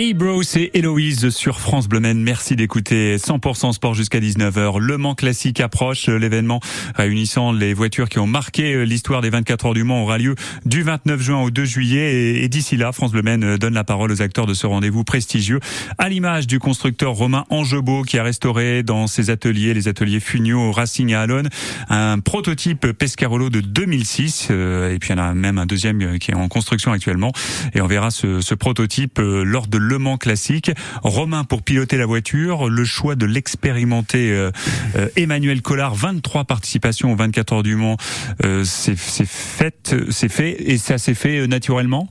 Hey 0.00 0.14
bro, 0.14 0.44
c'est 0.44 0.70
Héloïse 0.74 1.30
sur 1.30 1.58
France 1.58 1.88
Bleu. 1.88 1.98
Merci 1.98 2.54
d'écouter 2.54 3.16
100% 3.16 3.72
sport 3.72 3.94
jusqu'à 3.94 4.20
19h. 4.20 4.78
Le 4.78 4.96
Mans 4.96 5.16
classique 5.16 5.58
approche. 5.58 6.06
L'événement 6.06 6.60
réunissant 6.94 7.50
les 7.50 7.74
voitures 7.74 8.08
qui 8.08 8.20
ont 8.20 8.26
marqué 8.28 8.86
l'histoire 8.86 9.22
des 9.22 9.30
24 9.30 9.66
heures 9.66 9.74
du 9.74 9.82
Mans 9.82 10.04
aura 10.04 10.16
lieu 10.16 10.36
du 10.64 10.84
29 10.84 11.20
juin 11.20 11.42
au 11.42 11.50
2 11.50 11.64
juillet. 11.64 12.44
Et, 12.44 12.48
d'ici 12.48 12.76
là, 12.76 12.92
France 12.92 13.10
Bleu 13.10 13.22
Maine 13.22 13.56
donne 13.56 13.74
la 13.74 13.82
parole 13.82 14.12
aux 14.12 14.22
acteurs 14.22 14.46
de 14.46 14.54
ce 14.54 14.68
rendez-vous 14.68 15.02
prestigieux. 15.02 15.58
À 15.98 16.08
l'image 16.08 16.46
du 16.46 16.60
constructeur 16.60 17.14
Romain 17.14 17.44
Angebeau 17.50 18.02
qui 18.02 18.20
a 18.20 18.22
restauré 18.22 18.84
dans 18.84 19.08
ses 19.08 19.30
ateliers, 19.30 19.74
les 19.74 19.88
ateliers 19.88 20.20
Funio 20.20 20.70
Racing 20.70 21.12
à 21.12 21.22
Alonne, 21.22 21.48
un 21.88 22.20
prototype 22.20 22.92
Pescarolo 22.92 23.50
de 23.50 23.60
2006. 23.60 24.46
Euh, 24.52 24.94
et 24.94 25.00
puis 25.00 25.10
il 25.12 25.16
y 25.16 25.20
en 25.20 25.24
a 25.24 25.34
même 25.34 25.58
un 25.58 25.66
deuxième 25.66 26.20
qui 26.20 26.30
est 26.30 26.36
en 26.36 26.46
construction 26.46 26.92
actuellement. 26.92 27.32
Et 27.74 27.80
on 27.80 27.88
verra 27.88 28.12
ce, 28.12 28.40
ce 28.40 28.54
prototype 28.54 29.18
euh, 29.18 29.42
lors 29.42 29.66
de 29.66 29.87
Le 29.88 29.98
Mans 29.98 30.18
Classique. 30.18 30.70
Romain, 31.02 31.44
pour 31.44 31.62
piloter 31.62 31.96
la 31.96 32.06
voiture, 32.06 32.68
le 32.68 32.84
choix 32.84 33.16
de 33.16 33.24
l'expérimenté 33.24 34.30
euh, 34.30 34.50
euh, 34.96 35.08
Emmanuel 35.16 35.62
Collard, 35.62 35.94
23 35.94 36.44
participations 36.44 37.12
aux 37.12 37.16
24 37.16 37.52
heures 37.54 37.62
du 37.62 37.74
Mans, 37.74 37.96
euh, 38.44 38.64
c'est 38.64 38.96
fait, 38.96 39.96
c'est 40.10 40.28
fait 40.28 40.70
et 40.70 40.76
ça 40.76 40.98
s'est 40.98 41.14
fait 41.14 41.46
naturellement? 41.46 42.10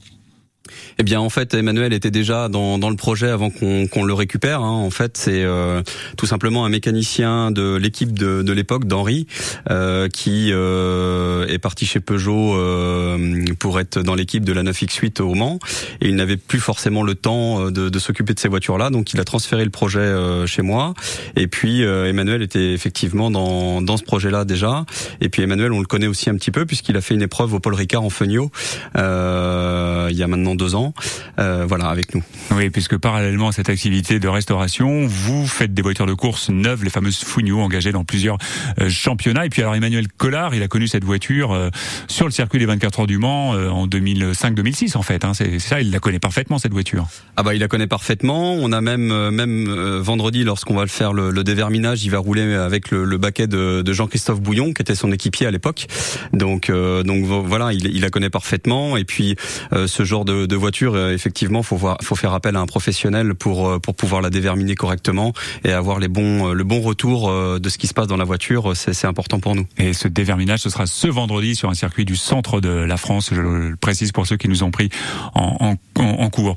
Eh 1.00 1.04
bien, 1.04 1.20
en 1.20 1.30
fait, 1.30 1.54
Emmanuel 1.54 1.94
était 1.94 2.12
déjà 2.12 2.50
dans, 2.50 2.78
dans 2.78 2.90
le 2.90 2.96
projet 2.96 3.30
avant 3.30 3.50
qu'on 3.50 3.88
qu'on 3.88 4.04
le 4.04 4.14
récupère. 4.14 4.62
hein. 4.62 4.70
En 4.72 4.90
fait, 4.90 5.18
c'est 5.18 5.44
euh, 5.44 5.82
tout 6.18 6.26
simplement 6.26 6.66
un 6.66 6.70
mécanicien 6.70 7.52
de 7.52 7.76
l'équipe 7.76 8.18
de, 8.18 8.42
de 8.42 8.54
l'époque, 8.54 8.86
d'Henri, 8.86 9.28
euh, 9.70 10.08
qui 10.10 10.50
euh, 10.52 11.46
est 11.48 11.58
parti 11.60 11.86
chez 11.86 12.00
Peugeot 12.00 12.56
euh, 12.56 13.46
pour 13.60 13.80
être 13.80 14.02
dans 14.02 14.16
l'équipe 14.16 14.44
de 14.44 14.54
la 14.54 14.64
9X8 14.64 15.22
au 15.22 15.34
Mans. 15.36 15.60
Et 16.02 16.10
il 16.10 16.16
n'avait 16.16 16.38
plus 16.38 16.60
forcément 16.60 17.04
le 17.04 17.16
temps 17.16 17.66
euh, 17.68 17.72
de, 17.72 17.90
de 17.90 18.00
s'occuper 18.00 18.34
de 18.34 18.40
ces 18.40 18.48
voitures-là, 18.48 18.90
donc 18.90 19.14
il 19.14 19.20
a 19.20 19.24
transféré 19.24 19.64
le 19.64 19.70
projet 19.72 20.00
euh, 20.00 20.46
chez 20.46 20.62
moi. 20.62 20.94
Et 21.36 21.48
puis, 21.48 21.82
Emmanuel 21.82 22.42
était 22.42 22.74
effectivement 22.74 23.32
dans, 23.32 23.82
dans 23.82 23.98
ce 23.98 24.04
projet-là 24.04 24.46
déjà. 24.46 24.86
Et 25.22 25.30
puis, 25.30 25.44
Emmanuel, 25.44 25.72
on 25.72 25.80
le 25.80 25.86
connaît 25.86 26.08
aussi 26.08 26.30
un 26.30 26.36
petit 26.36 26.52
peu 26.52 26.66
puisqu'il 26.66 26.98
a 26.98 27.02
fait 27.02 27.14
une 27.14 27.22
épreuve 27.22 27.54
au 27.54 27.60
Paul 27.60 27.74
Ricard 27.74 28.04
en 28.04 28.10
Feugnot 28.10 28.52
il 28.96 30.18
y 30.18 30.24
a 30.24 30.28
maintenant 30.28 30.56
deux 30.58 30.76
ans. 30.76 30.94
Euh, 31.40 31.66
voilà, 31.68 31.86
avec 31.88 32.14
nous. 32.14 32.24
Oui, 32.52 32.70
puisque 32.70 32.98
parallèlement 32.98 33.50
à 33.50 33.52
cette 33.52 33.70
activité 33.70 34.20
de 34.20 34.28
restauration, 34.28 35.06
vous 35.08 35.48
faites 35.48 35.74
des 35.74 35.82
voitures 35.82 36.06
de 36.06 36.14
course 36.14 36.50
neuves, 36.50 36.84
les 36.84 36.90
fameuses 36.90 37.24
Fugno, 37.24 37.60
engagées 37.62 37.92
dans 37.92 38.04
plusieurs 38.04 38.38
euh, 38.82 38.90
championnats. 38.90 39.46
Et 39.46 39.50
puis 39.50 39.62
alors 39.62 39.76
Emmanuel 39.76 40.08
Collard, 40.18 40.54
il 40.56 40.64
a 40.64 40.68
connu 40.68 40.88
cette 40.88 41.04
voiture 41.04 41.52
euh, 41.54 41.70
sur 42.08 42.26
le 42.26 42.32
circuit 42.32 42.60
des 42.60 42.66
24 42.66 43.02
heures 43.02 43.08
du 43.08 43.18
Mans 43.18 43.54
euh, 43.54 43.70
en 43.70 43.88
2005-2006 43.88 44.98
en 44.98 45.02
fait. 45.02 45.24
Hein. 45.26 45.34
C'est 45.34 45.60
ça, 45.60 45.82
il 45.82 45.92
la 45.92 46.00
connaît 46.00 46.20
parfaitement 46.20 46.58
cette 46.60 46.74
voiture. 46.74 47.08
Ah 47.36 47.44
bah 47.44 47.54
il 47.54 47.60
la 47.60 47.68
connaît 47.68 47.88
parfaitement. 47.88 48.54
On 48.56 48.72
a 48.72 48.82
même 48.82 49.12
euh, 49.12 49.32
même 49.32 49.68
euh, 49.70 50.02
vendredi 50.02 50.44
lorsqu'on 50.44 50.76
va 50.76 50.82
le 50.82 50.88
faire 50.88 51.14
le, 51.14 51.30
le 51.30 51.44
déverminage, 51.44 52.04
il 52.04 52.10
va 52.12 52.20
rouler 52.20 52.54
avec 52.56 52.92
le, 52.92 53.04
le 53.06 53.18
baquet 53.18 53.48
de, 53.48 53.82
de 53.82 53.94
Jean-Christophe 53.94 54.42
Bouillon 54.42 54.74
qui 54.74 54.82
était 54.82 54.96
son 54.96 55.12
équipier 55.12 55.46
à 55.48 55.52
l'époque. 55.52 55.88
Donc 56.34 56.70
euh, 56.70 57.04
donc 57.04 57.26
vo- 57.26 57.44
voilà, 57.44 57.74
il, 57.74 57.86
il 57.88 58.02
la 58.02 58.10
connaît 58.10 58.30
parfaitement. 58.30 58.98
Et 58.98 59.04
puis 59.06 59.36
euh, 59.74 59.86
ce 59.88 60.04
genre 60.04 60.26
de, 60.26 60.46
de 60.48 60.56
voiture, 60.56 60.96
euh, 60.96 61.14
effectivement, 61.14 61.64
faut 61.64 61.76
voir, 61.76 61.98
faut 62.02 62.16
faire 62.16 62.34
appel 62.34 62.56
à 62.56 62.60
un 62.60 62.66
professionnel 62.66 63.36
pour 63.36 63.68
euh, 63.68 63.80
pour 63.80 63.96
pouvoir 63.96 64.22
la 64.22 64.30
déverminer 64.30 64.76
correctement 64.76 65.34
et 65.64 65.72
avoir 65.72 66.00
les 66.00 66.08
bons 66.08 66.50
euh, 66.50 66.54
le 66.54 66.64
bon 66.64 66.82
retour 66.82 67.32
de 67.60 67.70
ce 67.70 67.78
qui 67.78 67.88
se 67.88 67.94
passe 67.94 68.08
dans 68.08 68.18
la 68.18 68.24
voiture. 68.24 68.76
C'est 68.76 69.06
important 69.06 69.40
pour 69.40 69.56
nous. 69.56 69.66
Et 69.78 69.94
ce 69.94 70.08
déverminage, 70.08 70.62
ce 70.62 70.70
sera 70.70 70.88
ce 70.88 71.08
vendredi 71.08 71.56
sur 71.56 71.70
un 71.70 71.74
circuit 71.74 72.06
du 72.06 72.16
centre 72.16 72.62
de 72.62 72.70
la 72.70 72.98
France, 72.98 73.30
je 73.34 73.42
le 73.42 73.76
précise 73.76 74.12
pour 74.12 74.26
ceux 74.26 74.38
qui 74.38 74.48
nous 74.48 74.64
ont 74.64 74.72
pris 74.72 74.90
en, 75.36 75.76
en, 75.96 76.30
cours. 76.30 76.56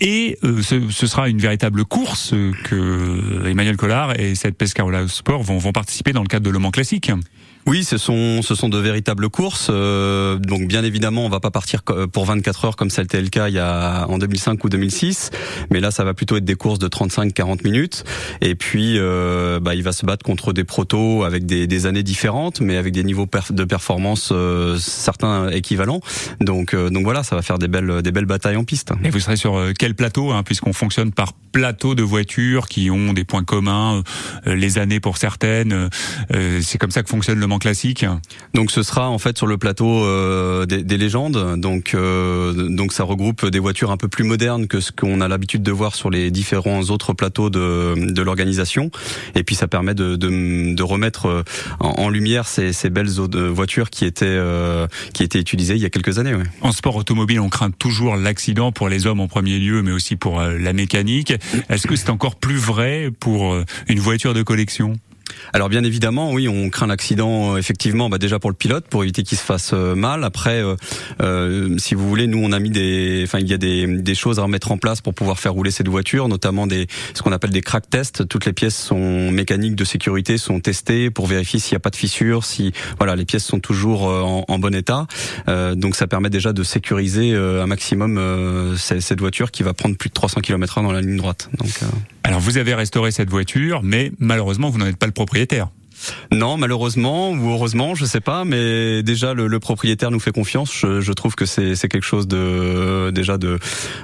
Et 0.00 0.38
ce, 0.42 1.06
sera 1.06 1.28
une 1.28 1.38
véritable 1.38 1.84
course 1.84 2.34
que 2.64 3.46
Emmanuel 3.46 3.76
Collard 3.76 4.18
et 4.18 4.34
cette 4.34 4.56
Pescarola 4.56 5.08
Sport 5.08 5.42
vont, 5.42 5.58
vont 5.58 5.72
participer 5.72 6.12
dans 6.12 6.22
le 6.22 6.28
cadre 6.28 6.44
de 6.44 6.50
Le 6.50 6.58
Mans 6.58 6.70
Classique. 6.70 7.10
Oui, 7.66 7.84
ce 7.84 7.98
sont 7.98 8.42
ce 8.42 8.54
sont 8.54 8.68
de 8.68 8.78
véritables 8.78 9.28
courses. 9.28 9.68
euh, 9.70 10.38
donc 10.38 10.66
bien 10.66 10.82
évidemment, 10.82 11.24
on 11.26 11.28
va 11.28 11.40
pas 11.40 11.50
partir 11.50 11.82
pour 11.82 12.24
24 12.24 12.64
heures 12.64 12.76
comme 12.76 12.90
ça 12.90 13.02
était 13.02 13.20
le 13.20 13.28
cas 13.28 13.48
il 13.48 13.54
y 13.54 13.58
a 13.58 14.06
en 14.08 14.18
2005 14.18 14.62
ou 14.64 14.68
2006, 14.68 15.30
mais 15.70 15.80
là 15.80 15.90
ça 15.90 16.04
va 16.04 16.14
plutôt 16.14 16.36
être 16.36 16.44
des 16.44 16.54
courses 16.54 16.78
de 16.78 16.88
35-40 16.88 17.64
minutes. 17.64 18.04
Et 18.40 18.54
puis 18.54 18.94
euh, 18.98 19.60
bah, 19.60 19.74
il 19.74 19.82
va 19.82 19.92
se 19.92 20.06
battre 20.06 20.24
contre 20.24 20.52
des 20.52 20.64
protos 20.64 21.24
avec 21.24 21.46
des, 21.46 21.66
des 21.66 21.86
années 21.86 22.02
différentes, 22.02 22.60
mais 22.60 22.76
avec 22.76 22.92
des 22.92 23.04
niveaux 23.04 23.28
de 23.50 23.64
performance 23.64 24.30
euh, 24.32 24.78
certains 24.78 25.48
équivalents. 25.50 26.00
Donc 26.40 26.74
euh, 26.74 26.90
donc 26.90 27.04
voilà, 27.04 27.22
ça 27.22 27.36
va 27.36 27.42
faire 27.42 27.58
des 27.58 27.68
belles 27.68 28.02
des 28.02 28.12
belles 28.12 28.26
batailles 28.26 28.56
en 28.56 28.64
piste. 28.64 28.92
Et 29.04 29.10
vous 29.10 29.20
serez 29.20 29.36
sur 29.36 29.56
euh, 29.56 29.72
quel 29.78 29.94
plateau, 29.94 30.32
hein, 30.32 30.42
puisqu'on 30.42 30.72
fonctionne 30.72 31.12
par 31.12 31.32
plateau 31.52 31.94
de 31.94 32.02
voitures 32.02 32.68
qui 32.68 32.90
ont 32.90 33.12
des 33.12 33.24
points 33.24 33.44
communs, 33.44 34.02
euh, 34.46 34.54
les 34.54 34.78
années 34.78 35.00
pour 35.00 35.16
certaines. 35.18 35.88
c'est 36.60 36.78
comme 36.78 36.90
ça 36.90 37.02
que 37.02 37.08
fonctionne 37.08 37.38
le 37.38 37.46
Classique. 37.58 38.04
Donc 38.54 38.70
ce 38.70 38.82
sera 38.82 39.08
en 39.08 39.18
fait 39.18 39.36
sur 39.36 39.46
le 39.46 39.58
plateau 39.58 40.04
euh, 40.04 40.66
des, 40.66 40.82
des 40.82 40.96
légendes. 40.96 41.60
Donc 41.60 41.94
euh, 41.94 42.68
donc 42.68 42.92
ça 42.92 43.04
regroupe 43.04 43.46
des 43.46 43.58
voitures 43.58 43.90
un 43.90 43.96
peu 43.96 44.08
plus 44.08 44.24
modernes 44.24 44.66
que 44.66 44.80
ce 44.80 44.92
qu'on 44.92 45.20
a 45.20 45.28
l'habitude 45.28 45.62
de 45.62 45.72
voir 45.72 45.94
sur 45.94 46.10
les 46.10 46.30
différents 46.30 46.82
autres 46.82 47.12
plateaux 47.12 47.50
de, 47.50 47.94
de 48.12 48.22
l'organisation. 48.22 48.90
Et 49.34 49.42
puis 49.42 49.54
ça 49.54 49.68
permet 49.68 49.94
de, 49.94 50.16
de, 50.16 50.74
de 50.74 50.82
remettre 50.82 51.26
euh, 51.26 51.42
en, 51.80 51.88
en 51.88 52.08
lumière 52.08 52.46
ces, 52.46 52.72
ces 52.72 52.90
belles 52.90 53.10
voitures 53.10 53.90
qui 53.90 54.04
étaient 54.04 54.26
euh, 54.26 54.86
qui 55.12 55.22
étaient 55.22 55.40
utilisées 55.40 55.74
il 55.74 55.80
y 55.82 55.86
a 55.86 55.90
quelques 55.90 56.18
années. 56.18 56.34
Ouais. 56.34 56.44
En 56.60 56.72
sport 56.72 56.96
automobile, 56.96 57.40
on 57.40 57.48
craint 57.48 57.70
toujours 57.70 58.16
l'accident 58.16 58.72
pour 58.72 58.88
les 58.88 59.06
hommes 59.06 59.20
en 59.20 59.28
premier 59.28 59.58
lieu, 59.58 59.82
mais 59.82 59.92
aussi 59.92 60.16
pour 60.16 60.40
la 60.40 60.72
mécanique. 60.72 61.32
Est-ce 61.68 61.86
que 61.86 61.96
c'est 61.96 62.10
encore 62.10 62.36
plus 62.36 62.56
vrai 62.56 63.10
pour 63.18 63.56
une 63.88 63.98
voiture 63.98 64.34
de 64.34 64.42
collection? 64.42 64.94
Alors 65.52 65.68
bien 65.68 65.84
évidemment, 65.84 66.32
oui, 66.32 66.48
on 66.48 66.70
craint 66.70 66.86
l'accident 66.86 67.54
euh, 67.54 67.58
effectivement, 67.58 68.08
bah 68.08 68.18
déjà 68.18 68.38
pour 68.38 68.50
le 68.50 68.56
pilote, 68.56 68.86
pour 68.88 69.02
éviter 69.02 69.22
qu'il 69.22 69.38
se 69.38 69.44
fasse 69.44 69.70
euh, 69.72 69.94
mal. 69.94 70.24
Après, 70.24 70.62
euh, 70.62 70.76
euh, 71.20 71.76
si 71.78 71.94
vous 71.94 72.08
voulez, 72.08 72.26
nous 72.26 72.38
on 72.38 72.52
a 72.52 72.58
mis 72.58 72.70
des, 72.70 73.22
enfin 73.24 73.38
il 73.38 73.48
y 73.48 73.54
a 73.54 73.58
des, 73.58 73.86
des 73.86 74.14
choses 74.14 74.38
à 74.38 74.42
remettre 74.42 74.70
en 74.72 74.78
place 74.78 75.00
pour 75.00 75.14
pouvoir 75.14 75.38
faire 75.38 75.52
rouler 75.52 75.70
cette 75.70 75.88
voiture, 75.88 76.28
notamment 76.28 76.66
des 76.66 76.86
ce 77.14 77.22
qu'on 77.22 77.32
appelle 77.32 77.50
des 77.50 77.60
crack 77.60 77.88
tests. 77.90 78.28
Toutes 78.28 78.46
les 78.46 78.52
pièces 78.52 78.76
sont 78.76 79.30
mécaniques 79.30 79.76
de 79.76 79.84
sécurité 79.84 80.38
sont 80.38 80.60
testées 80.60 81.10
pour 81.10 81.26
vérifier 81.26 81.58
s'il 81.58 81.74
n'y 81.74 81.78
a 81.78 81.80
pas 81.80 81.90
de 81.90 81.96
fissures, 81.96 82.44
si 82.44 82.72
voilà 82.98 83.16
les 83.16 83.24
pièces 83.24 83.44
sont 83.44 83.60
toujours 83.60 84.02
en, 84.04 84.58
bon 84.58 84.74
état. 84.74 85.06
Donc 85.46 85.96
ça 85.96 86.06
permet 86.06 86.30
déjà 86.30 86.52
de 86.52 86.62
sécuriser 86.62 87.34
un 87.34 87.66
maximum 87.66 88.76
cette 88.76 89.20
voiture 89.20 89.50
qui 89.50 89.62
va 89.62 89.74
prendre 89.74 89.96
plus 89.96 90.08
de 90.08 90.14
300 90.14 90.40
km/h 90.40 90.82
dans 90.82 90.92
la 90.92 91.00
ligne 91.00 91.16
droite. 91.16 91.48
Donc 91.58 91.70
Alors 92.22 92.40
vous 92.40 92.58
avez 92.58 92.74
restauré 92.74 93.10
cette 93.10 93.30
voiture, 93.30 93.82
mais 93.82 94.12
malheureusement 94.18 94.70
vous 94.70 94.78
n'en 94.78 94.86
êtes 94.86 94.96
pas 94.96 95.06
le 95.06 95.12
propriétaire. 95.12 95.68
Non, 96.32 96.56
malheureusement 96.56 97.30
ou 97.30 97.50
heureusement, 97.50 97.94
je 97.94 98.04
sais 98.04 98.20
pas, 98.20 98.44
mais 98.44 99.02
déjà 99.02 99.34
le, 99.34 99.46
le 99.46 99.60
propriétaire 99.60 100.10
nous 100.10 100.20
fait 100.20 100.32
confiance. 100.32 100.72
Je, 100.74 101.00
je 101.00 101.12
trouve 101.12 101.34
que 101.34 101.46
c'est 101.46 101.76
quelque 101.88 102.04
chose 102.04 102.28
de 102.28 103.10
déjà 103.10 103.38
de 103.38 103.58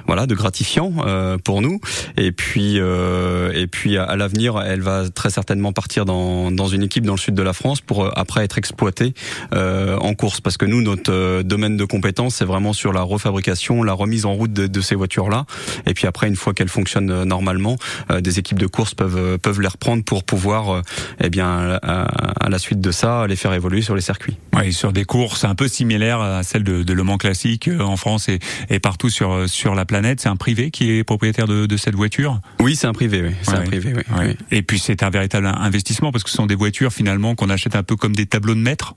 voilà 0.07 0.25
de 0.25 0.35
gratifiant 0.35 0.93
euh, 1.05 1.37
pour 1.37 1.61
nous. 1.61 1.79
Et 2.17 2.31
puis 2.31 2.79
euh, 2.79 3.51
et 3.53 3.67
puis 3.67 3.97
à, 3.97 4.03
à 4.03 4.15
l'avenir, 4.15 4.59
elle 4.59 4.81
va 4.81 5.09
très 5.09 5.29
certainement 5.29 5.73
partir 5.73 6.05
dans 6.05 6.51
dans 6.51 6.67
une 6.67 6.83
équipe 6.83 7.05
dans 7.05 7.13
le 7.13 7.19
sud 7.19 7.35
de 7.35 7.43
la 7.43 7.53
France 7.53 7.81
pour 7.81 8.05
euh, 8.05 8.11
après 8.15 8.43
être 8.43 8.57
exploitée 8.57 9.13
euh, 9.53 9.97
en 9.97 10.13
course, 10.13 10.41
parce 10.41 10.57
que 10.57 10.65
nous 10.65 10.81
notre 10.81 11.11
euh, 11.11 11.43
domaine 11.43 11.77
de 11.77 11.85
compétence 11.85 12.35
c'est 12.35 12.45
vraiment 12.45 12.73
sur 12.73 12.93
la 12.93 13.01
refabrication, 13.01 13.83
la 13.83 13.93
remise 13.93 14.25
en 14.25 14.33
route 14.33 14.53
de, 14.53 14.67
de 14.67 14.81
ces 14.81 14.95
voitures 14.95 15.29
là. 15.29 15.45
Et 15.85 15.93
puis 15.93 16.07
après, 16.07 16.27
une 16.27 16.35
fois 16.35 16.53
qu'elles 16.53 16.69
fonctionnent 16.69 17.11
euh, 17.11 17.25
normalement, 17.25 17.77
des 18.21 18.39
équipes 18.39 18.59
de 18.59 18.67
course 18.67 18.93
peuvent 18.93 19.37
peuvent 19.39 19.61
les 19.61 19.67
reprendre 19.67 20.03
pour 20.03 20.23
pouvoir 20.23 20.81
eh 21.23 21.29
bien 21.29 21.79
à, 21.87 22.03
à 22.45 22.49
la 22.49 22.59
suite 22.59 22.81
de 22.81 22.91
ça 22.91 23.25
les 23.27 23.35
faire 23.35 23.53
évoluer 23.53 23.81
sur 23.81 23.95
les 23.95 24.01
circuits. 24.01 24.37
Oui, 24.55 24.73
sur 24.73 24.91
des 24.93 25.05
courses 25.05 25.43
un 25.45 25.55
peu 25.55 25.67
similaires 25.67 26.19
à 26.21 26.43
celles 26.43 26.63
de, 26.63 26.83
de 26.83 26.93
Le 26.93 27.03
Mans 27.03 27.17
Classique 27.17 27.67
euh, 27.67 27.79
en 27.79 27.97
France 27.97 28.29
et, 28.29 28.39
et 28.69 28.79
partout 28.79 29.09
sur 29.09 29.31
euh, 29.31 29.47
sur 29.47 29.75
la 29.75 29.85
planète. 29.85 30.19
C'est 30.21 30.29
un 30.29 30.35
privé 30.35 30.71
qui 30.71 30.91
est 30.91 31.03
propriétaire 31.03 31.47
de, 31.47 31.65
de 31.65 31.77
cette 31.77 31.95
voiture? 31.95 32.39
Oui, 32.59 32.75
c'est 32.75 32.87
un 32.87 32.93
privé, 32.93 33.21
oui. 33.23 33.35
C'est 33.41 33.51
Ouais, 33.51 33.57
un 33.59 33.63
privé, 33.63 33.93
oui. 33.95 34.03
Ouais. 34.17 34.27
oui. 34.29 34.45
Et 34.51 34.61
puis 34.61 34.79
c'est 34.79 35.03
un 35.03 35.09
véritable 35.09 35.47
investissement 35.47 36.11
parce 36.11 36.23
que 36.23 36.29
ce 36.29 36.35
sont 36.37 36.45
des 36.47 36.55
voitures 36.55 36.91
finalement 36.93 37.35
qu'on 37.35 37.49
achète 37.49 37.75
un 37.75 37.83
peu 37.83 37.95
comme 37.95 38.15
des 38.15 38.25
tableaux 38.25 38.55
de 38.55 38.59
maître. 38.59 38.95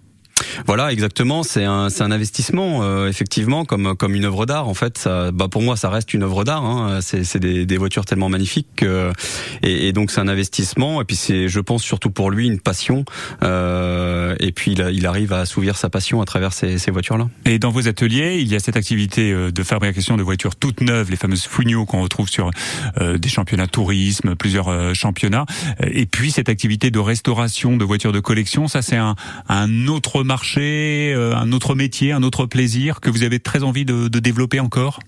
Voilà, 0.66 0.92
exactement. 0.92 1.42
C'est 1.42 1.64
un, 1.64 1.88
un 2.00 2.10
investissement, 2.10 2.82
euh, 2.82 3.08
effectivement, 3.08 3.64
comme 3.64 3.94
comme 3.96 4.14
une 4.14 4.24
œuvre 4.24 4.46
d'art. 4.46 4.68
En 4.68 4.74
fait, 4.74 4.98
ça, 4.98 5.30
bah 5.32 5.48
pour 5.50 5.62
moi, 5.62 5.76
ça 5.76 5.90
reste 5.90 6.14
une 6.14 6.22
œuvre 6.22 6.44
d'art. 6.44 6.64
Hein. 6.64 7.00
C'est, 7.02 7.38
des, 7.38 7.66
des 7.66 7.76
voitures 7.76 8.04
tellement 8.04 8.28
magnifiques, 8.28 8.68
que- 8.76 9.12
et, 9.62 9.88
et 9.88 9.92
donc 9.92 10.10
c'est 10.10 10.20
un 10.20 10.28
investissement. 10.28 11.00
Et 11.00 11.04
puis 11.04 11.16
c'est, 11.16 11.48
je 11.48 11.60
pense 11.60 11.82
surtout 11.82 12.10
pour 12.10 12.30
lui, 12.30 12.46
une 12.46 12.60
passion. 12.60 13.04
Euh, 13.42 14.34
et 14.40 14.52
puis 14.52 14.72
il, 14.72 14.80
il 14.92 15.06
arrive 15.06 15.32
à 15.32 15.40
assouvir 15.40 15.76
sa 15.76 15.90
passion 15.90 16.20
à 16.20 16.24
travers 16.24 16.52
ces, 16.52 16.78
ces 16.78 16.90
voitures-là. 16.90 17.28
Et 17.44 17.58
dans 17.58 17.70
vos 17.70 17.88
ateliers, 17.88 18.38
il 18.40 18.48
y 18.48 18.54
a 18.54 18.60
cette 18.60 18.76
activité 18.76 19.32
euh, 19.32 19.50
de 19.50 19.62
fabrication 19.62 20.16
de 20.16 20.22
voitures 20.22 20.56
toutes 20.56 20.80
neuves, 20.80 21.10
les 21.10 21.16
fameuses 21.16 21.44
Fugno 21.46 21.84
qu'on 21.86 22.02
retrouve 22.02 22.28
sur 22.28 22.50
euh, 23.00 23.18
des 23.18 23.28
championnats 23.28 23.66
tourisme, 23.66 24.34
plusieurs 24.34 24.68
euh, 24.68 24.94
championnats. 24.94 25.46
Et 25.82 26.06
puis 26.06 26.30
cette 26.30 26.48
activité 26.48 26.90
de 26.90 26.98
restauration 26.98 27.76
de 27.76 27.84
voitures 27.84 28.12
de 28.12 28.20
collection, 28.20 28.68
ça 28.68 28.82
c'est 28.82 28.96
un, 28.96 29.14
un 29.48 29.86
autre 29.86 30.22
marché, 30.22 30.39
euh, 30.56 31.34
un 31.34 31.52
autre 31.52 31.74
métier, 31.74 32.12
un 32.12 32.22
autre 32.22 32.46
plaisir 32.46 33.00
que 33.00 33.10
vous 33.10 33.22
avez 33.22 33.40
très 33.40 33.62
envie 33.62 33.84
de, 33.84 34.08
de 34.08 34.18
développer 34.18 34.60
encore? 34.60 35.00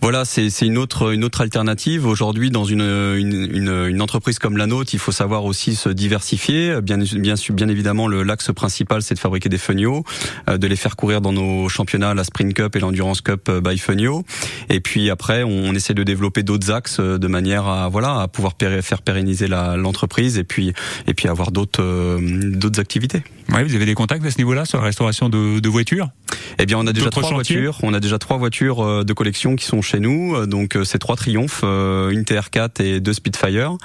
Voilà, 0.00 0.24
c'est 0.24 0.48
une 0.62 0.78
autre 0.78 1.12
une 1.12 1.22
autre 1.24 1.40
alternative 1.40 2.06
aujourd'hui 2.06 2.50
dans 2.50 2.64
une, 2.64 2.82
une 2.82 3.48
une 3.52 3.86
une 3.88 4.02
entreprise 4.02 4.38
comme 4.38 4.56
la 4.56 4.66
nôtre. 4.66 4.90
Il 4.94 4.98
faut 4.98 5.12
savoir 5.12 5.44
aussi 5.44 5.76
se 5.76 5.88
diversifier. 5.88 6.80
Bien 6.82 6.98
bien 6.98 7.34
bien 7.50 7.68
évidemment, 7.68 8.08
le 8.08 8.22
l'axe 8.24 8.50
principal 8.52 9.02
c'est 9.02 9.14
de 9.14 9.20
fabriquer 9.20 9.48
des 9.48 9.58
funios, 9.58 10.04
euh, 10.48 10.58
de 10.58 10.66
les 10.66 10.76
faire 10.76 10.96
courir 10.96 11.20
dans 11.20 11.32
nos 11.32 11.68
championnats, 11.68 12.14
la 12.14 12.24
Sprint 12.24 12.54
Cup 12.54 12.74
et 12.74 12.80
l'Endurance 12.80 13.20
Cup 13.20 13.48
euh, 13.48 13.60
by 13.60 13.78
Funio. 13.78 14.24
Et 14.68 14.80
puis 14.80 15.08
après, 15.08 15.44
on, 15.44 15.70
on 15.70 15.74
essaie 15.74 15.94
de 15.94 16.02
développer 16.02 16.42
d'autres 16.42 16.72
axes 16.72 16.98
de 16.98 17.28
manière 17.28 17.66
à 17.66 17.88
voilà 17.88 18.20
à 18.22 18.28
pouvoir 18.28 18.54
pér- 18.54 18.82
faire 18.82 19.02
pérenniser 19.02 19.46
l'entreprise 19.46 20.36
et 20.36 20.44
puis 20.44 20.72
et 21.06 21.14
puis 21.14 21.28
avoir 21.28 21.52
d'autres 21.52 21.82
euh, 21.82 22.18
d'autres 22.52 22.80
activités. 22.80 23.22
Ouais, 23.52 23.64
vous 23.64 23.74
avez 23.74 23.86
des 23.86 23.94
contacts 23.94 24.24
à 24.24 24.30
ce 24.30 24.38
niveau-là 24.38 24.64
sur 24.72 24.82
restauration 24.82 25.28
de, 25.28 25.60
de 25.60 25.68
voitures. 25.68 26.08
Eh 26.58 26.66
bien, 26.66 26.78
on 26.78 26.86
a 26.86 26.92
déjà 26.92 27.10
trois 27.10 27.22
chantiers 27.22 27.56
voitures. 27.56 27.78
On 27.82 27.92
a 27.92 28.00
déjà 28.00 28.18
trois 28.18 28.38
voitures 28.38 28.80
euh, 28.80 29.04
de 29.04 29.12
collection 29.12 29.54
qui 29.56 29.66
sont 29.66 29.82
chez 29.82 30.00
nous. 30.00 30.34
Euh, 30.34 30.46
Donc, 30.46 30.76
euh, 30.76 30.84
c'est 30.84 30.98
trois 30.98 31.16
Triumph, 31.16 31.62
une 31.62 32.22
TR4 32.22 32.82
et 32.82 33.00
deux 33.00 33.12
Spitfire. 33.12 33.76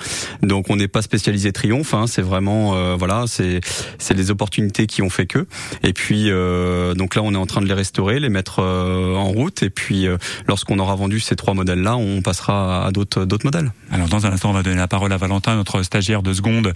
Donc, 0.44 0.70
on 0.70 0.78
n'est 0.78 0.88
pas 0.88 1.02
spécialisé 1.02 1.52
Triumph. 1.52 1.94
Hein, 1.94 2.06
c'est 2.08 2.22
vraiment, 2.22 2.76
euh, 2.76 2.96
voilà, 2.98 3.26
c'est 3.28 3.60
c'est 3.98 4.14
les 4.14 4.32
opportunités 4.32 4.88
qui 4.88 5.02
ont 5.02 5.10
fait 5.10 5.26
que. 5.26 5.46
Et 5.84 5.92
puis, 5.92 6.30
euh, 6.30 6.94
donc 6.94 7.16
là, 7.16 7.22
on 7.24 7.34
est 7.34 7.38
en 7.38 7.46
train 7.46 7.62
de 7.62 7.68
les 7.68 7.74
restaurer, 7.74 8.20
les 8.20 8.30
mettre 8.30 8.60
euh, 8.60 9.16
en 9.16 9.28
route. 9.28 9.64
Et 9.64 9.70
puis, 9.70 10.08
lorsqu'on 10.48 10.80
aura 10.80 10.96
vendu 10.96 11.20
ces 11.20 11.36
trois 11.36 11.54
modèles-là, 11.54 11.98
on 11.98 12.22
passera 12.22 12.86
à 12.86 12.92
d'autres 12.92 13.26
d'autres 13.26 13.46
modèles. 13.46 13.72
Alors 13.92 14.08
dans 14.08 14.26
un 14.26 14.32
instant, 14.32 14.50
on 14.52 14.54
va 14.54 14.64
donner 14.64 14.78
la 14.78 14.88
parole 14.88 15.12
à 15.12 15.18
Valentin, 15.18 15.56
notre 15.56 15.84
stagiaire 15.84 16.24
de 16.24 16.34
seconde 16.34 16.74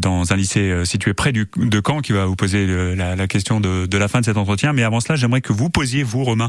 dans 0.00 0.32
un 0.32 0.36
lycée 0.36 0.84
situé 0.84 1.14
près 1.14 1.32
du, 1.32 1.48
de 1.56 1.82
Caen, 1.84 2.00
qui 2.00 2.12
va 2.12 2.26
vous 2.26 2.36
poser 2.36 2.66
la, 2.94 3.16
la 3.16 3.26
question 3.30 3.60
de, 3.60 3.96
la 3.96 4.08
fin 4.08 4.20
de 4.20 4.26
cet 4.26 4.36
entretien. 4.36 4.72
Mais 4.72 4.82
avant 4.82 5.00
cela, 5.00 5.16
j'aimerais 5.16 5.40
que 5.40 5.52
vous 5.52 5.70
posiez, 5.70 6.02
vous, 6.02 6.24
Romain 6.24 6.48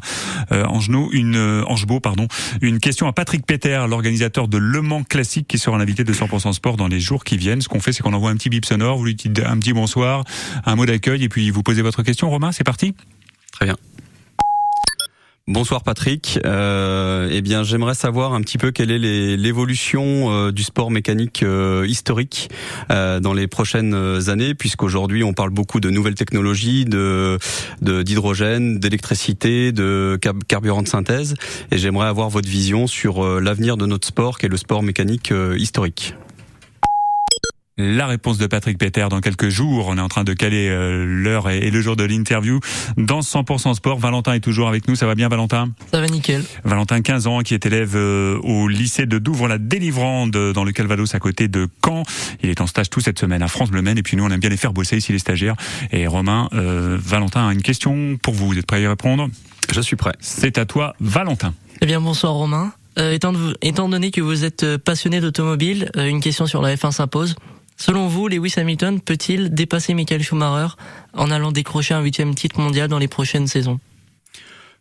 euh, 0.52 0.66
une 1.12 1.36
euh, 1.36 1.64
Angebault, 1.68 2.00
pardon, 2.00 2.28
une 2.62 2.80
question 2.80 3.08
à 3.08 3.14
Patrick 3.14 3.46
Péter, 3.46 3.86
l'organisateur 3.88 4.48
de 4.48 4.58
Le 4.58 4.82
Mans 4.82 5.04
Classique, 5.04 5.48
qui 5.48 5.58
sera 5.58 5.78
l'invité 5.78 6.04
de 6.04 6.14
100% 6.14 6.54
Sport 6.54 6.78
dans 6.78 6.88
les 6.88 7.00
jours 7.00 7.24
qui 7.24 7.38
viennent. 7.38 7.62
Ce 7.62 7.70
qu'on 7.70 7.80
fait, 7.80 7.94
c'est 7.94 8.04
qu'on 8.04 8.14
envoie 8.14 8.32
un 8.32 8.36
petit 8.36 8.50
bip 8.50 8.66
sonore, 8.66 8.98
vous 8.98 9.06
lui 9.06 9.16
dites 9.16 9.40
un 9.40 9.58
petit 9.58 9.74
bonsoir, 9.74 10.24
un 10.66 10.76
mot 10.76 10.86
d'accueil, 10.86 11.24
et 11.24 11.30
puis 11.30 11.50
vous 11.52 11.64
posez 11.64 11.82
votre 11.82 12.04
question. 12.04 12.30
Romain, 12.30 12.52
c'est 12.52 12.64
parti? 12.64 12.96
Très 13.52 13.66
bien. 13.66 13.78
Bonsoir 15.52 15.84
Patrick. 15.84 16.40
Euh, 16.46 17.28
eh 17.30 17.42
bien, 17.42 17.64
j'aimerais 17.64 17.94
savoir 17.94 18.34
un 18.34 18.40
petit 18.40 18.58
peu 18.58 18.72
quelle 18.72 18.90
est 18.90 19.36
l'évolution 19.36 20.32
euh, 20.32 20.52
du 20.54 20.64
sport 20.64 20.92
mécanique 20.92 21.44
euh, 21.44 21.86
historique 21.86 22.50
euh, 22.90 23.20
dans 23.20 23.34
les 23.34 23.48
prochaines 23.48 23.94
années, 24.30 24.56
puisqu'aujourd'hui 24.56 25.26
on 25.26 25.34
parle 25.34 25.50
beaucoup 25.50 25.82
de 25.82 25.90
nouvelles 25.90 26.16
technologies, 26.16 26.86
de 26.86 27.38
d'hydrogène, 27.82 28.80
d'électricité, 28.80 29.74
de 29.74 30.18
car- 30.22 30.36
carburant 30.48 30.84
de 30.84 30.88
synthèse, 30.88 31.36
et 31.70 31.78
j'aimerais 31.78 32.08
avoir 32.08 32.30
votre 32.30 32.48
vision 32.48 32.88
sur 32.88 33.22
l'avenir 33.42 33.76
de 33.76 33.86
notre 33.86 34.08
sport, 34.08 34.38
qui 34.38 34.46
est 34.46 34.50
le 34.50 34.56
sport 34.56 34.84
mécanique 34.84 35.34
historique. 35.58 36.16
La 37.84 38.06
réponse 38.06 38.38
de 38.38 38.46
Patrick 38.46 38.78
Péter 38.78 39.08
dans 39.10 39.22
quelques 39.22 39.50
jours. 39.50 39.88
On 39.88 39.98
est 39.98 40.02
en 40.02 40.08
train 40.08 40.24
de 40.24 40.34
caler 40.34 40.70
euh, 40.70 41.04
l'heure 41.04 41.50
et, 41.50 41.72
le 41.72 41.82
jour 41.82 41.96
de 41.96 42.04
l'interview 42.04 42.60
dans 42.96 43.22
100% 43.22 43.74
Sport. 43.74 43.98
Valentin 43.98 44.34
est 44.34 44.40
toujours 44.40 44.68
avec 44.68 44.88
nous. 44.88 44.94
Ça 44.94 45.08
va 45.08 45.16
bien, 45.16 45.30
Valentin? 45.30 45.72
Ça 45.92 46.00
va 46.00 46.06
nickel. 46.06 46.44
Valentin, 46.64 47.02
15 47.02 47.26
ans, 47.26 47.40
qui 47.40 47.56
est 47.56 47.66
élève 47.66 47.94
euh, 47.96 48.38
au 48.44 48.68
lycée 48.68 49.08
de 49.08 49.18
Douvres-la-Délivrande, 49.18 50.30
dans 50.54 50.64
le 50.64 50.72
Calvados, 50.74 51.16
à 51.16 51.20
côté 51.20 51.48
de 51.48 51.68
Caen. 51.84 52.04
Il 52.44 52.52
est 52.52 52.62
en 52.62 52.68
stage 52.68 52.92
toute 52.92 53.04
cette 53.04 53.18
semaine 53.18 53.42
à 53.42 53.48
France 53.48 53.72
Bleu 53.72 53.82
Maine. 53.82 53.98
Et 53.98 54.04
puis 54.04 54.16
nous, 54.16 54.26
on 54.26 54.30
aime 54.30 54.40
bien 54.40 54.52
les 54.52 54.58
faire 54.58 54.74
bosser 54.74 54.98
ici, 54.98 55.12
les 55.12 55.20
stagiaires. 55.20 55.56
Et 55.92 56.06
Romain, 56.06 56.50
euh, 56.54 57.00
Valentin 57.02 57.48
a 57.48 57.52
une 57.52 57.64
question 57.64 58.16
pour 58.22 58.36
vous. 58.36 58.50
Vous 58.50 58.60
êtes 58.60 58.68
prêt 58.68 58.78
à 58.78 58.82
y 58.82 58.88
répondre? 58.88 59.28
Je 59.72 59.82
suis 59.82 59.96
prêt. 59.96 60.14
C'est 60.20 60.60
à 60.60 60.66
toi, 60.66 60.94
Valentin. 61.00 61.56
Eh 61.82 61.88
bien, 61.88 62.00
bonsoir 62.00 62.34
Romain. 62.34 62.74
Euh, 63.00 63.18
étant, 63.62 63.90
donné 63.90 64.12
que 64.12 64.20
vous 64.20 64.44
êtes 64.44 64.78
passionné 64.78 65.22
d'automobile, 65.22 65.90
euh, 65.96 66.08
une 66.08 66.20
question 66.20 66.46
sur 66.46 66.62
la 66.62 66.76
F1 66.76 66.92
s'impose. 66.92 67.36
Selon 67.82 68.08
vous, 68.08 68.28
Lewis 68.28 68.54
Hamilton 68.58 69.02
peut-il 69.02 69.56
dépasser 69.56 69.96
Michael 69.96 70.22
Schumacher 70.22 70.76
en 71.14 71.32
allant 71.32 71.52
décrocher 71.52 71.96
un 71.96 72.02
huitième 72.02 72.36
titre 72.36 72.60
mondial 72.60 72.88
dans 72.88 73.00
les 73.00 73.08
prochaines 73.08 73.48
saisons? 73.48 73.80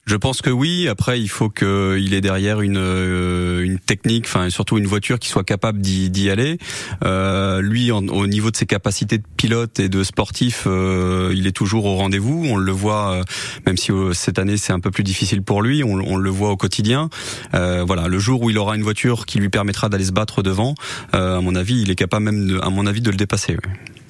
Je 0.07 0.17
pense 0.17 0.43
que 0.43 0.51
oui. 0.51 0.89
Après, 0.89 1.21
il 1.21 1.29
faut 1.29 1.51
qu'il 1.51 2.15
ait 2.15 2.21
derrière 2.21 2.63
une 2.63 2.79
euh, 2.79 3.63
une 3.63 3.79
technique, 3.79 4.25
enfin 4.27 4.51
surtout 4.51 4.79
une 4.79 4.87
voiture 4.87 5.19
qui 5.19 5.29
soit 5.29 5.45
capable 5.45 5.81
d'y 5.81 6.31
aller. 6.31 6.59
Euh, 7.05 7.61
lui, 7.61 7.93
au 7.93 8.27
niveau 8.27 8.51
de 8.51 8.57
ses 8.57 8.67
capacités 8.67 9.19
de 9.19 9.25
pilote 9.37 9.79
et 9.79 9.89
de 9.89 10.03
sportif, 10.03 10.65
euh, 10.67 11.33
il 11.35 11.47
est 11.47 11.53
toujours 11.53 11.85
au 11.85 11.97
rendez-vous. 11.97 12.45
On 12.49 12.57
le 12.57 12.73
voit, 12.73 13.23
même 13.67 13.77
si 13.77 13.93
cette 14.13 14.39
année 14.39 14.57
c'est 14.57 14.73
un 14.73 14.81
peu 14.81 14.91
plus 14.91 15.05
difficile 15.05 15.43
pour 15.43 15.63
lui, 15.63 15.85
on, 15.85 16.17
le 16.17 16.31
voit 16.31 16.51
au 16.51 16.57
quotidien. 16.57 17.09
Voilà, 17.53 18.09
le 18.09 18.19
jour 18.19 18.43
où 18.43 18.51
il 18.51 18.59
aura 18.59 18.77
une 18.77 18.83
voiture 18.83 19.27
qui 19.27 19.39
lui 19.39 19.49
permettra 19.49 19.89
d'aller 19.89 20.05
se 20.05 20.13
battre 20.13 20.43
devant, 20.43 20.75
à 21.13 21.41
mon 21.41 21.55
avis, 21.55 21.83
il 21.83 21.91
est 21.91 21.97
capable 21.97 22.25
même, 22.25 22.47
de, 22.47 22.59
à 22.61 22.71
mon 22.71 22.87
avis, 22.87 23.01
de 23.01 23.11
le 23.11 23.17
dépasser. 23.17 23.57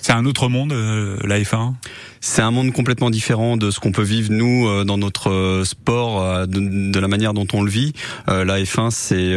C'est 0.02 0.12
un 0.12 0.24
autre 0.24 0.48
monde, 0.48 0.72
euh, 0.72 1.18
la 1.24 1.38
F1 1.38 1.74
C'est 2.20 2.40
un 2.40 2.50
monde 2.50 2.72
complètement 2.72 3.10
différent 3.10 3.58
de 3.58 3.70
ce 3.70 3.80
qu'on 3.80 3.92
peut 3.92 4.02
vivre 4.02 4.32
nous 4.32 4.66
euh, 4.66 4.84
dans 4.84 4.96
notre 4.96 5.30
euh, 5.30 5.64
sport, 5.64 6.24
euh, 6.24 6.46
de, 6.46 6.98
la 6.98 7.08
manière 7.08 7.34
dont 7.34 7.46
on 7.52 7.62
le 7.62 7.70
vit. 7.70 7.92
Euh, 8.28 8.44
La 8.44 8.60
F1, 8.60 8.90
c'est 8.90 9.36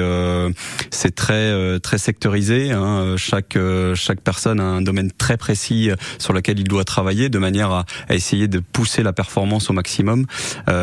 c'est 0.90 1.16
très 1.16 1.80
très 1.80 1.98
sectorisé. 1.98 2.72
Hein. 2.72 3.16
Chaque 3.18 3.58
chaque 3.96 4.22
personne 4.22 4.60
a 4.60 4.64
un 4.64 4.82
domaine 4.82 5.12
très 5.12 5.38
précis 5.38 5.90
sur 6.18 6.34
lequel 6.34 6.60
il 6.60 6.68
doit 6.68 6.84
travailler, 6.84 7.30
de 7.30 7.40
manière 7.40 7.72
à, 7.72 7.86
essayer 8.10 8.48
de 8.48 8.60
pousser 8.60 9.04
la 9.04 9.14
performance 9.14 9.70
au 9.70 9.74
maximum. 9.74 10.26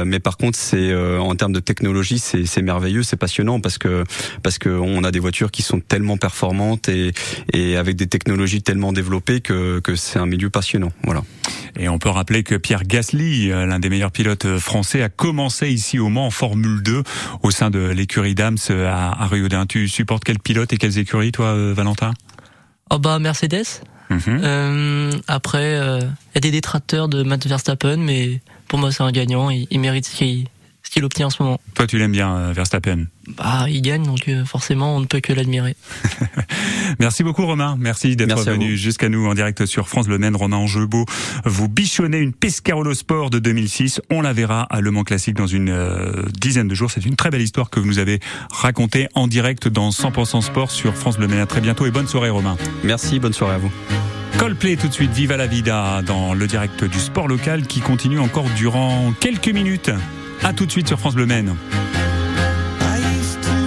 Mais 0.04 0.20
par 0.20 0.36
contre, 0.36 0.58
c'est 0.58 0.94
en 0.94 1.34
termes 1.34 1.52
de 1.52 1.60
technologie, 1.60 2.18
c'est 2.18 2.62
merveilleux, 2.62 3.02
c'est 3.02 3.16
passionnant 3.16 3.60
parce 3.60 3.78
que 3.78 4.04
parce 4.42 4.58
que 4.58 4.68
on 4.68 5.04
a 5.04 5.10
des 5.10 5.20
voitures 5.20 5.50
qui 5.50 5.62
sont 5.62 5.80
tellement 5.80 6.16
performantes 6.16 6.88
et 6.88 7.12
et 7.52 7.76
avec 7.76 7.96
des 7.96 8.06
technologies 8.06 8.62
tellement 8.62 8.92
développées 8.92 9.40
que 9.40 9.69
que 9.78 9.94
c'est 9.94 10.18
un 10.18 10.26
milieu 10.26 10.50
passionnant. 10.50 10.90
Voilà. 11.04 11.22
Et 11.78 11.88
on 11.88 11.98
peut 11.98 12.08
rappeler 12.08 12.42
que 12.42 12.56
Pierre 12.56 12.82
Gasly, 12.84 13.50
euh, 13.50 13.66
l'un 13.66 13.78
des 13.78 13.88
meilleurs 13.88 14.10
pilotes 14.10 14.44
euh, 14.44 14.58
français, 14.58 15.02
a 15.02 15.08
commencé 15.08 15.70
ici 15.70 15.98
au 15.98 16.08
Mans 16.08 16.26
en 16.26 16.30
Formule 16.30 16.82
2 16.82 17.02
au 17.42 17.50
sein 17.50 17.70
de 17.70 17.78
l'écurie 17.78 18.34
Dams 18.34 18.58
euh, 18.70 18.88
à, 18.88 19.22
à 19.22 19.26
Riodin. 19.26 19.66
Tu 19.66 19.88
supportes 19.88 20.24
quel 20.24 20.38
pilote 20.38 20.72
et 20.72 20.76
quelles 20.76 20.98
écuries, 20.98 21.32
toi, 21.32 21.46
euh, 21.46 21.72
Valentin? 21.74 22.12
Oh 22.90 22.98
bah 22.98 23.18
Mercedes. 23.18 23.82
Mhm. 24.10 24.20
Euh, 24.42 25.12
après, 25.28 25.74
il 25.74 26.34
y 26.34 26.38
a 26.38 26.40
des 26.40 26.50
détracteurs 26.50 27.08
de 27.08 27.22
Matt 27.22 27.46
Verstappen, 27.46 27.98
mais 27.98 28.40
pour 28.66 28.80
moi 28.80 28.90
c'est 28.90 29.04
un 29.04 29.12
gagnant. 29.12 29.50
Il, 29.50 29.68
il 29.70 29.78
mérite 29.78 30.06
ce 30.06 30.16
qu'il 30.16 30.48
ce 30.90 30.94
qu'il 30.94 31.04
obtient 31.04 31.28
en 31.28 31.30
ce 31.30 31.40
moment. 31.40 31.60
Toi, 31.74 31.86
tu 31.86 31.98
l'aimes 31.98 32.10
bien, 32.10 32.34
euh, 32.34 32.52
Verstappen. 32.52 33.04
Bah, 33.36 33.66
il 33.68 33.80
gagne, 33.80 34.02
donc 34.02 34.28
euh, 34.28 34.44
forcément 34.44 34.96
on 34.96 35.00
ne 35.00 35.06
peut 35.06 35.20
que 35.20 35.32
l'admirer. 35.32 35.76
Merci 36.98 37.22
beaucoup, 37.22 37.46
Romain. 37.46 37.76
Merci 37.78 38.16
d'être 38.16 38.42
venu 38.42 38.76
jusqu'à 38.76 39.08
nous 39.08 39.24
en 39.24 39.34
direct 39.34 39.66
sur 39.66 39.88
France 39.88 40.08
Le 40.08 40.18
Maine. 40.18 40.34
Romain 40.34 40.56
Angebeau, 40.56 41.04
vous 41.44 41.68
bichonnez 41.68 42.18
une 42.18 42.32
Pescarolo 42.32 42.92
Sport 42.92 43.30
de 43.30 43.38
2006. 43.38 44.00
On 44.10 44.20
la 44.20 44.32
verra 44.32 44.62
à 44.62 44.80
Le 44.80 44.90
Mans 44.90 45.04
Classique 45.04 45.36
dans 45.36 45.46
une 45.46 45.68
euh, 45.68 46.24
dizaine 46.40 46.66
de 46.66 46.74
jours. 46.74 46.90
C'est 46.90 47.06
une 47.06 47.14
très 47.14 47.30
belle 47.30 47.42
histoire 47.42 47.70
que 47.70 47.78
vous 47.78 47.86
nous 47.86 48.00
avez 48.00 48.18
racontée 48.50 49.06
en 49.14 49.28
direct 49.28 49.68
dans 49.68 49.90
100% 49.90 50.40
Sport 50.42 50.72
sur 50.72 50.96
France 50.96 51.18
Le 51.18 51.28
Maine. 51.28 51.38
À 51.38 51.46
très 51.46 51.60
bientôt 51.60 51.86
et 51.86 51.92
bonne 51.92 52.08
soirée, 52.08 52.30
Romain. 52.30 52.56
Merci, 52.82 53.20
bonne 53.20 53.32
soirée 53.32 53.54
à 53.54 53.58
vous. 53.58 53.70
Coldplay 54.38 54.76
tout 54.76 54.88
de 54.88 54.92
suite, 54.92 55.12
Viva 55.12 55.36
la 55.36 55.46
Vida 55.46 56.02
dans 56.02 56.34
le 56.34 56.46
direct 56.48 56.82
du 56.82 56.98
sport 56.98 57.28
local 57.28 57.62
qui 57.68 57.78
continue 57.78 58.18
encore 58.18 58.46
durant 58.56 59.12
quelques 59.20 59.50
minutes. 59.50 59.92
A 60.42 60.52
tout 60.52 60.66
de 60.66 60.70
suite 60.70 60.88
sur 60.88 60.98
France 60.98 61.14
Bleu 61.14 61.26
Maine. 61.26 61.54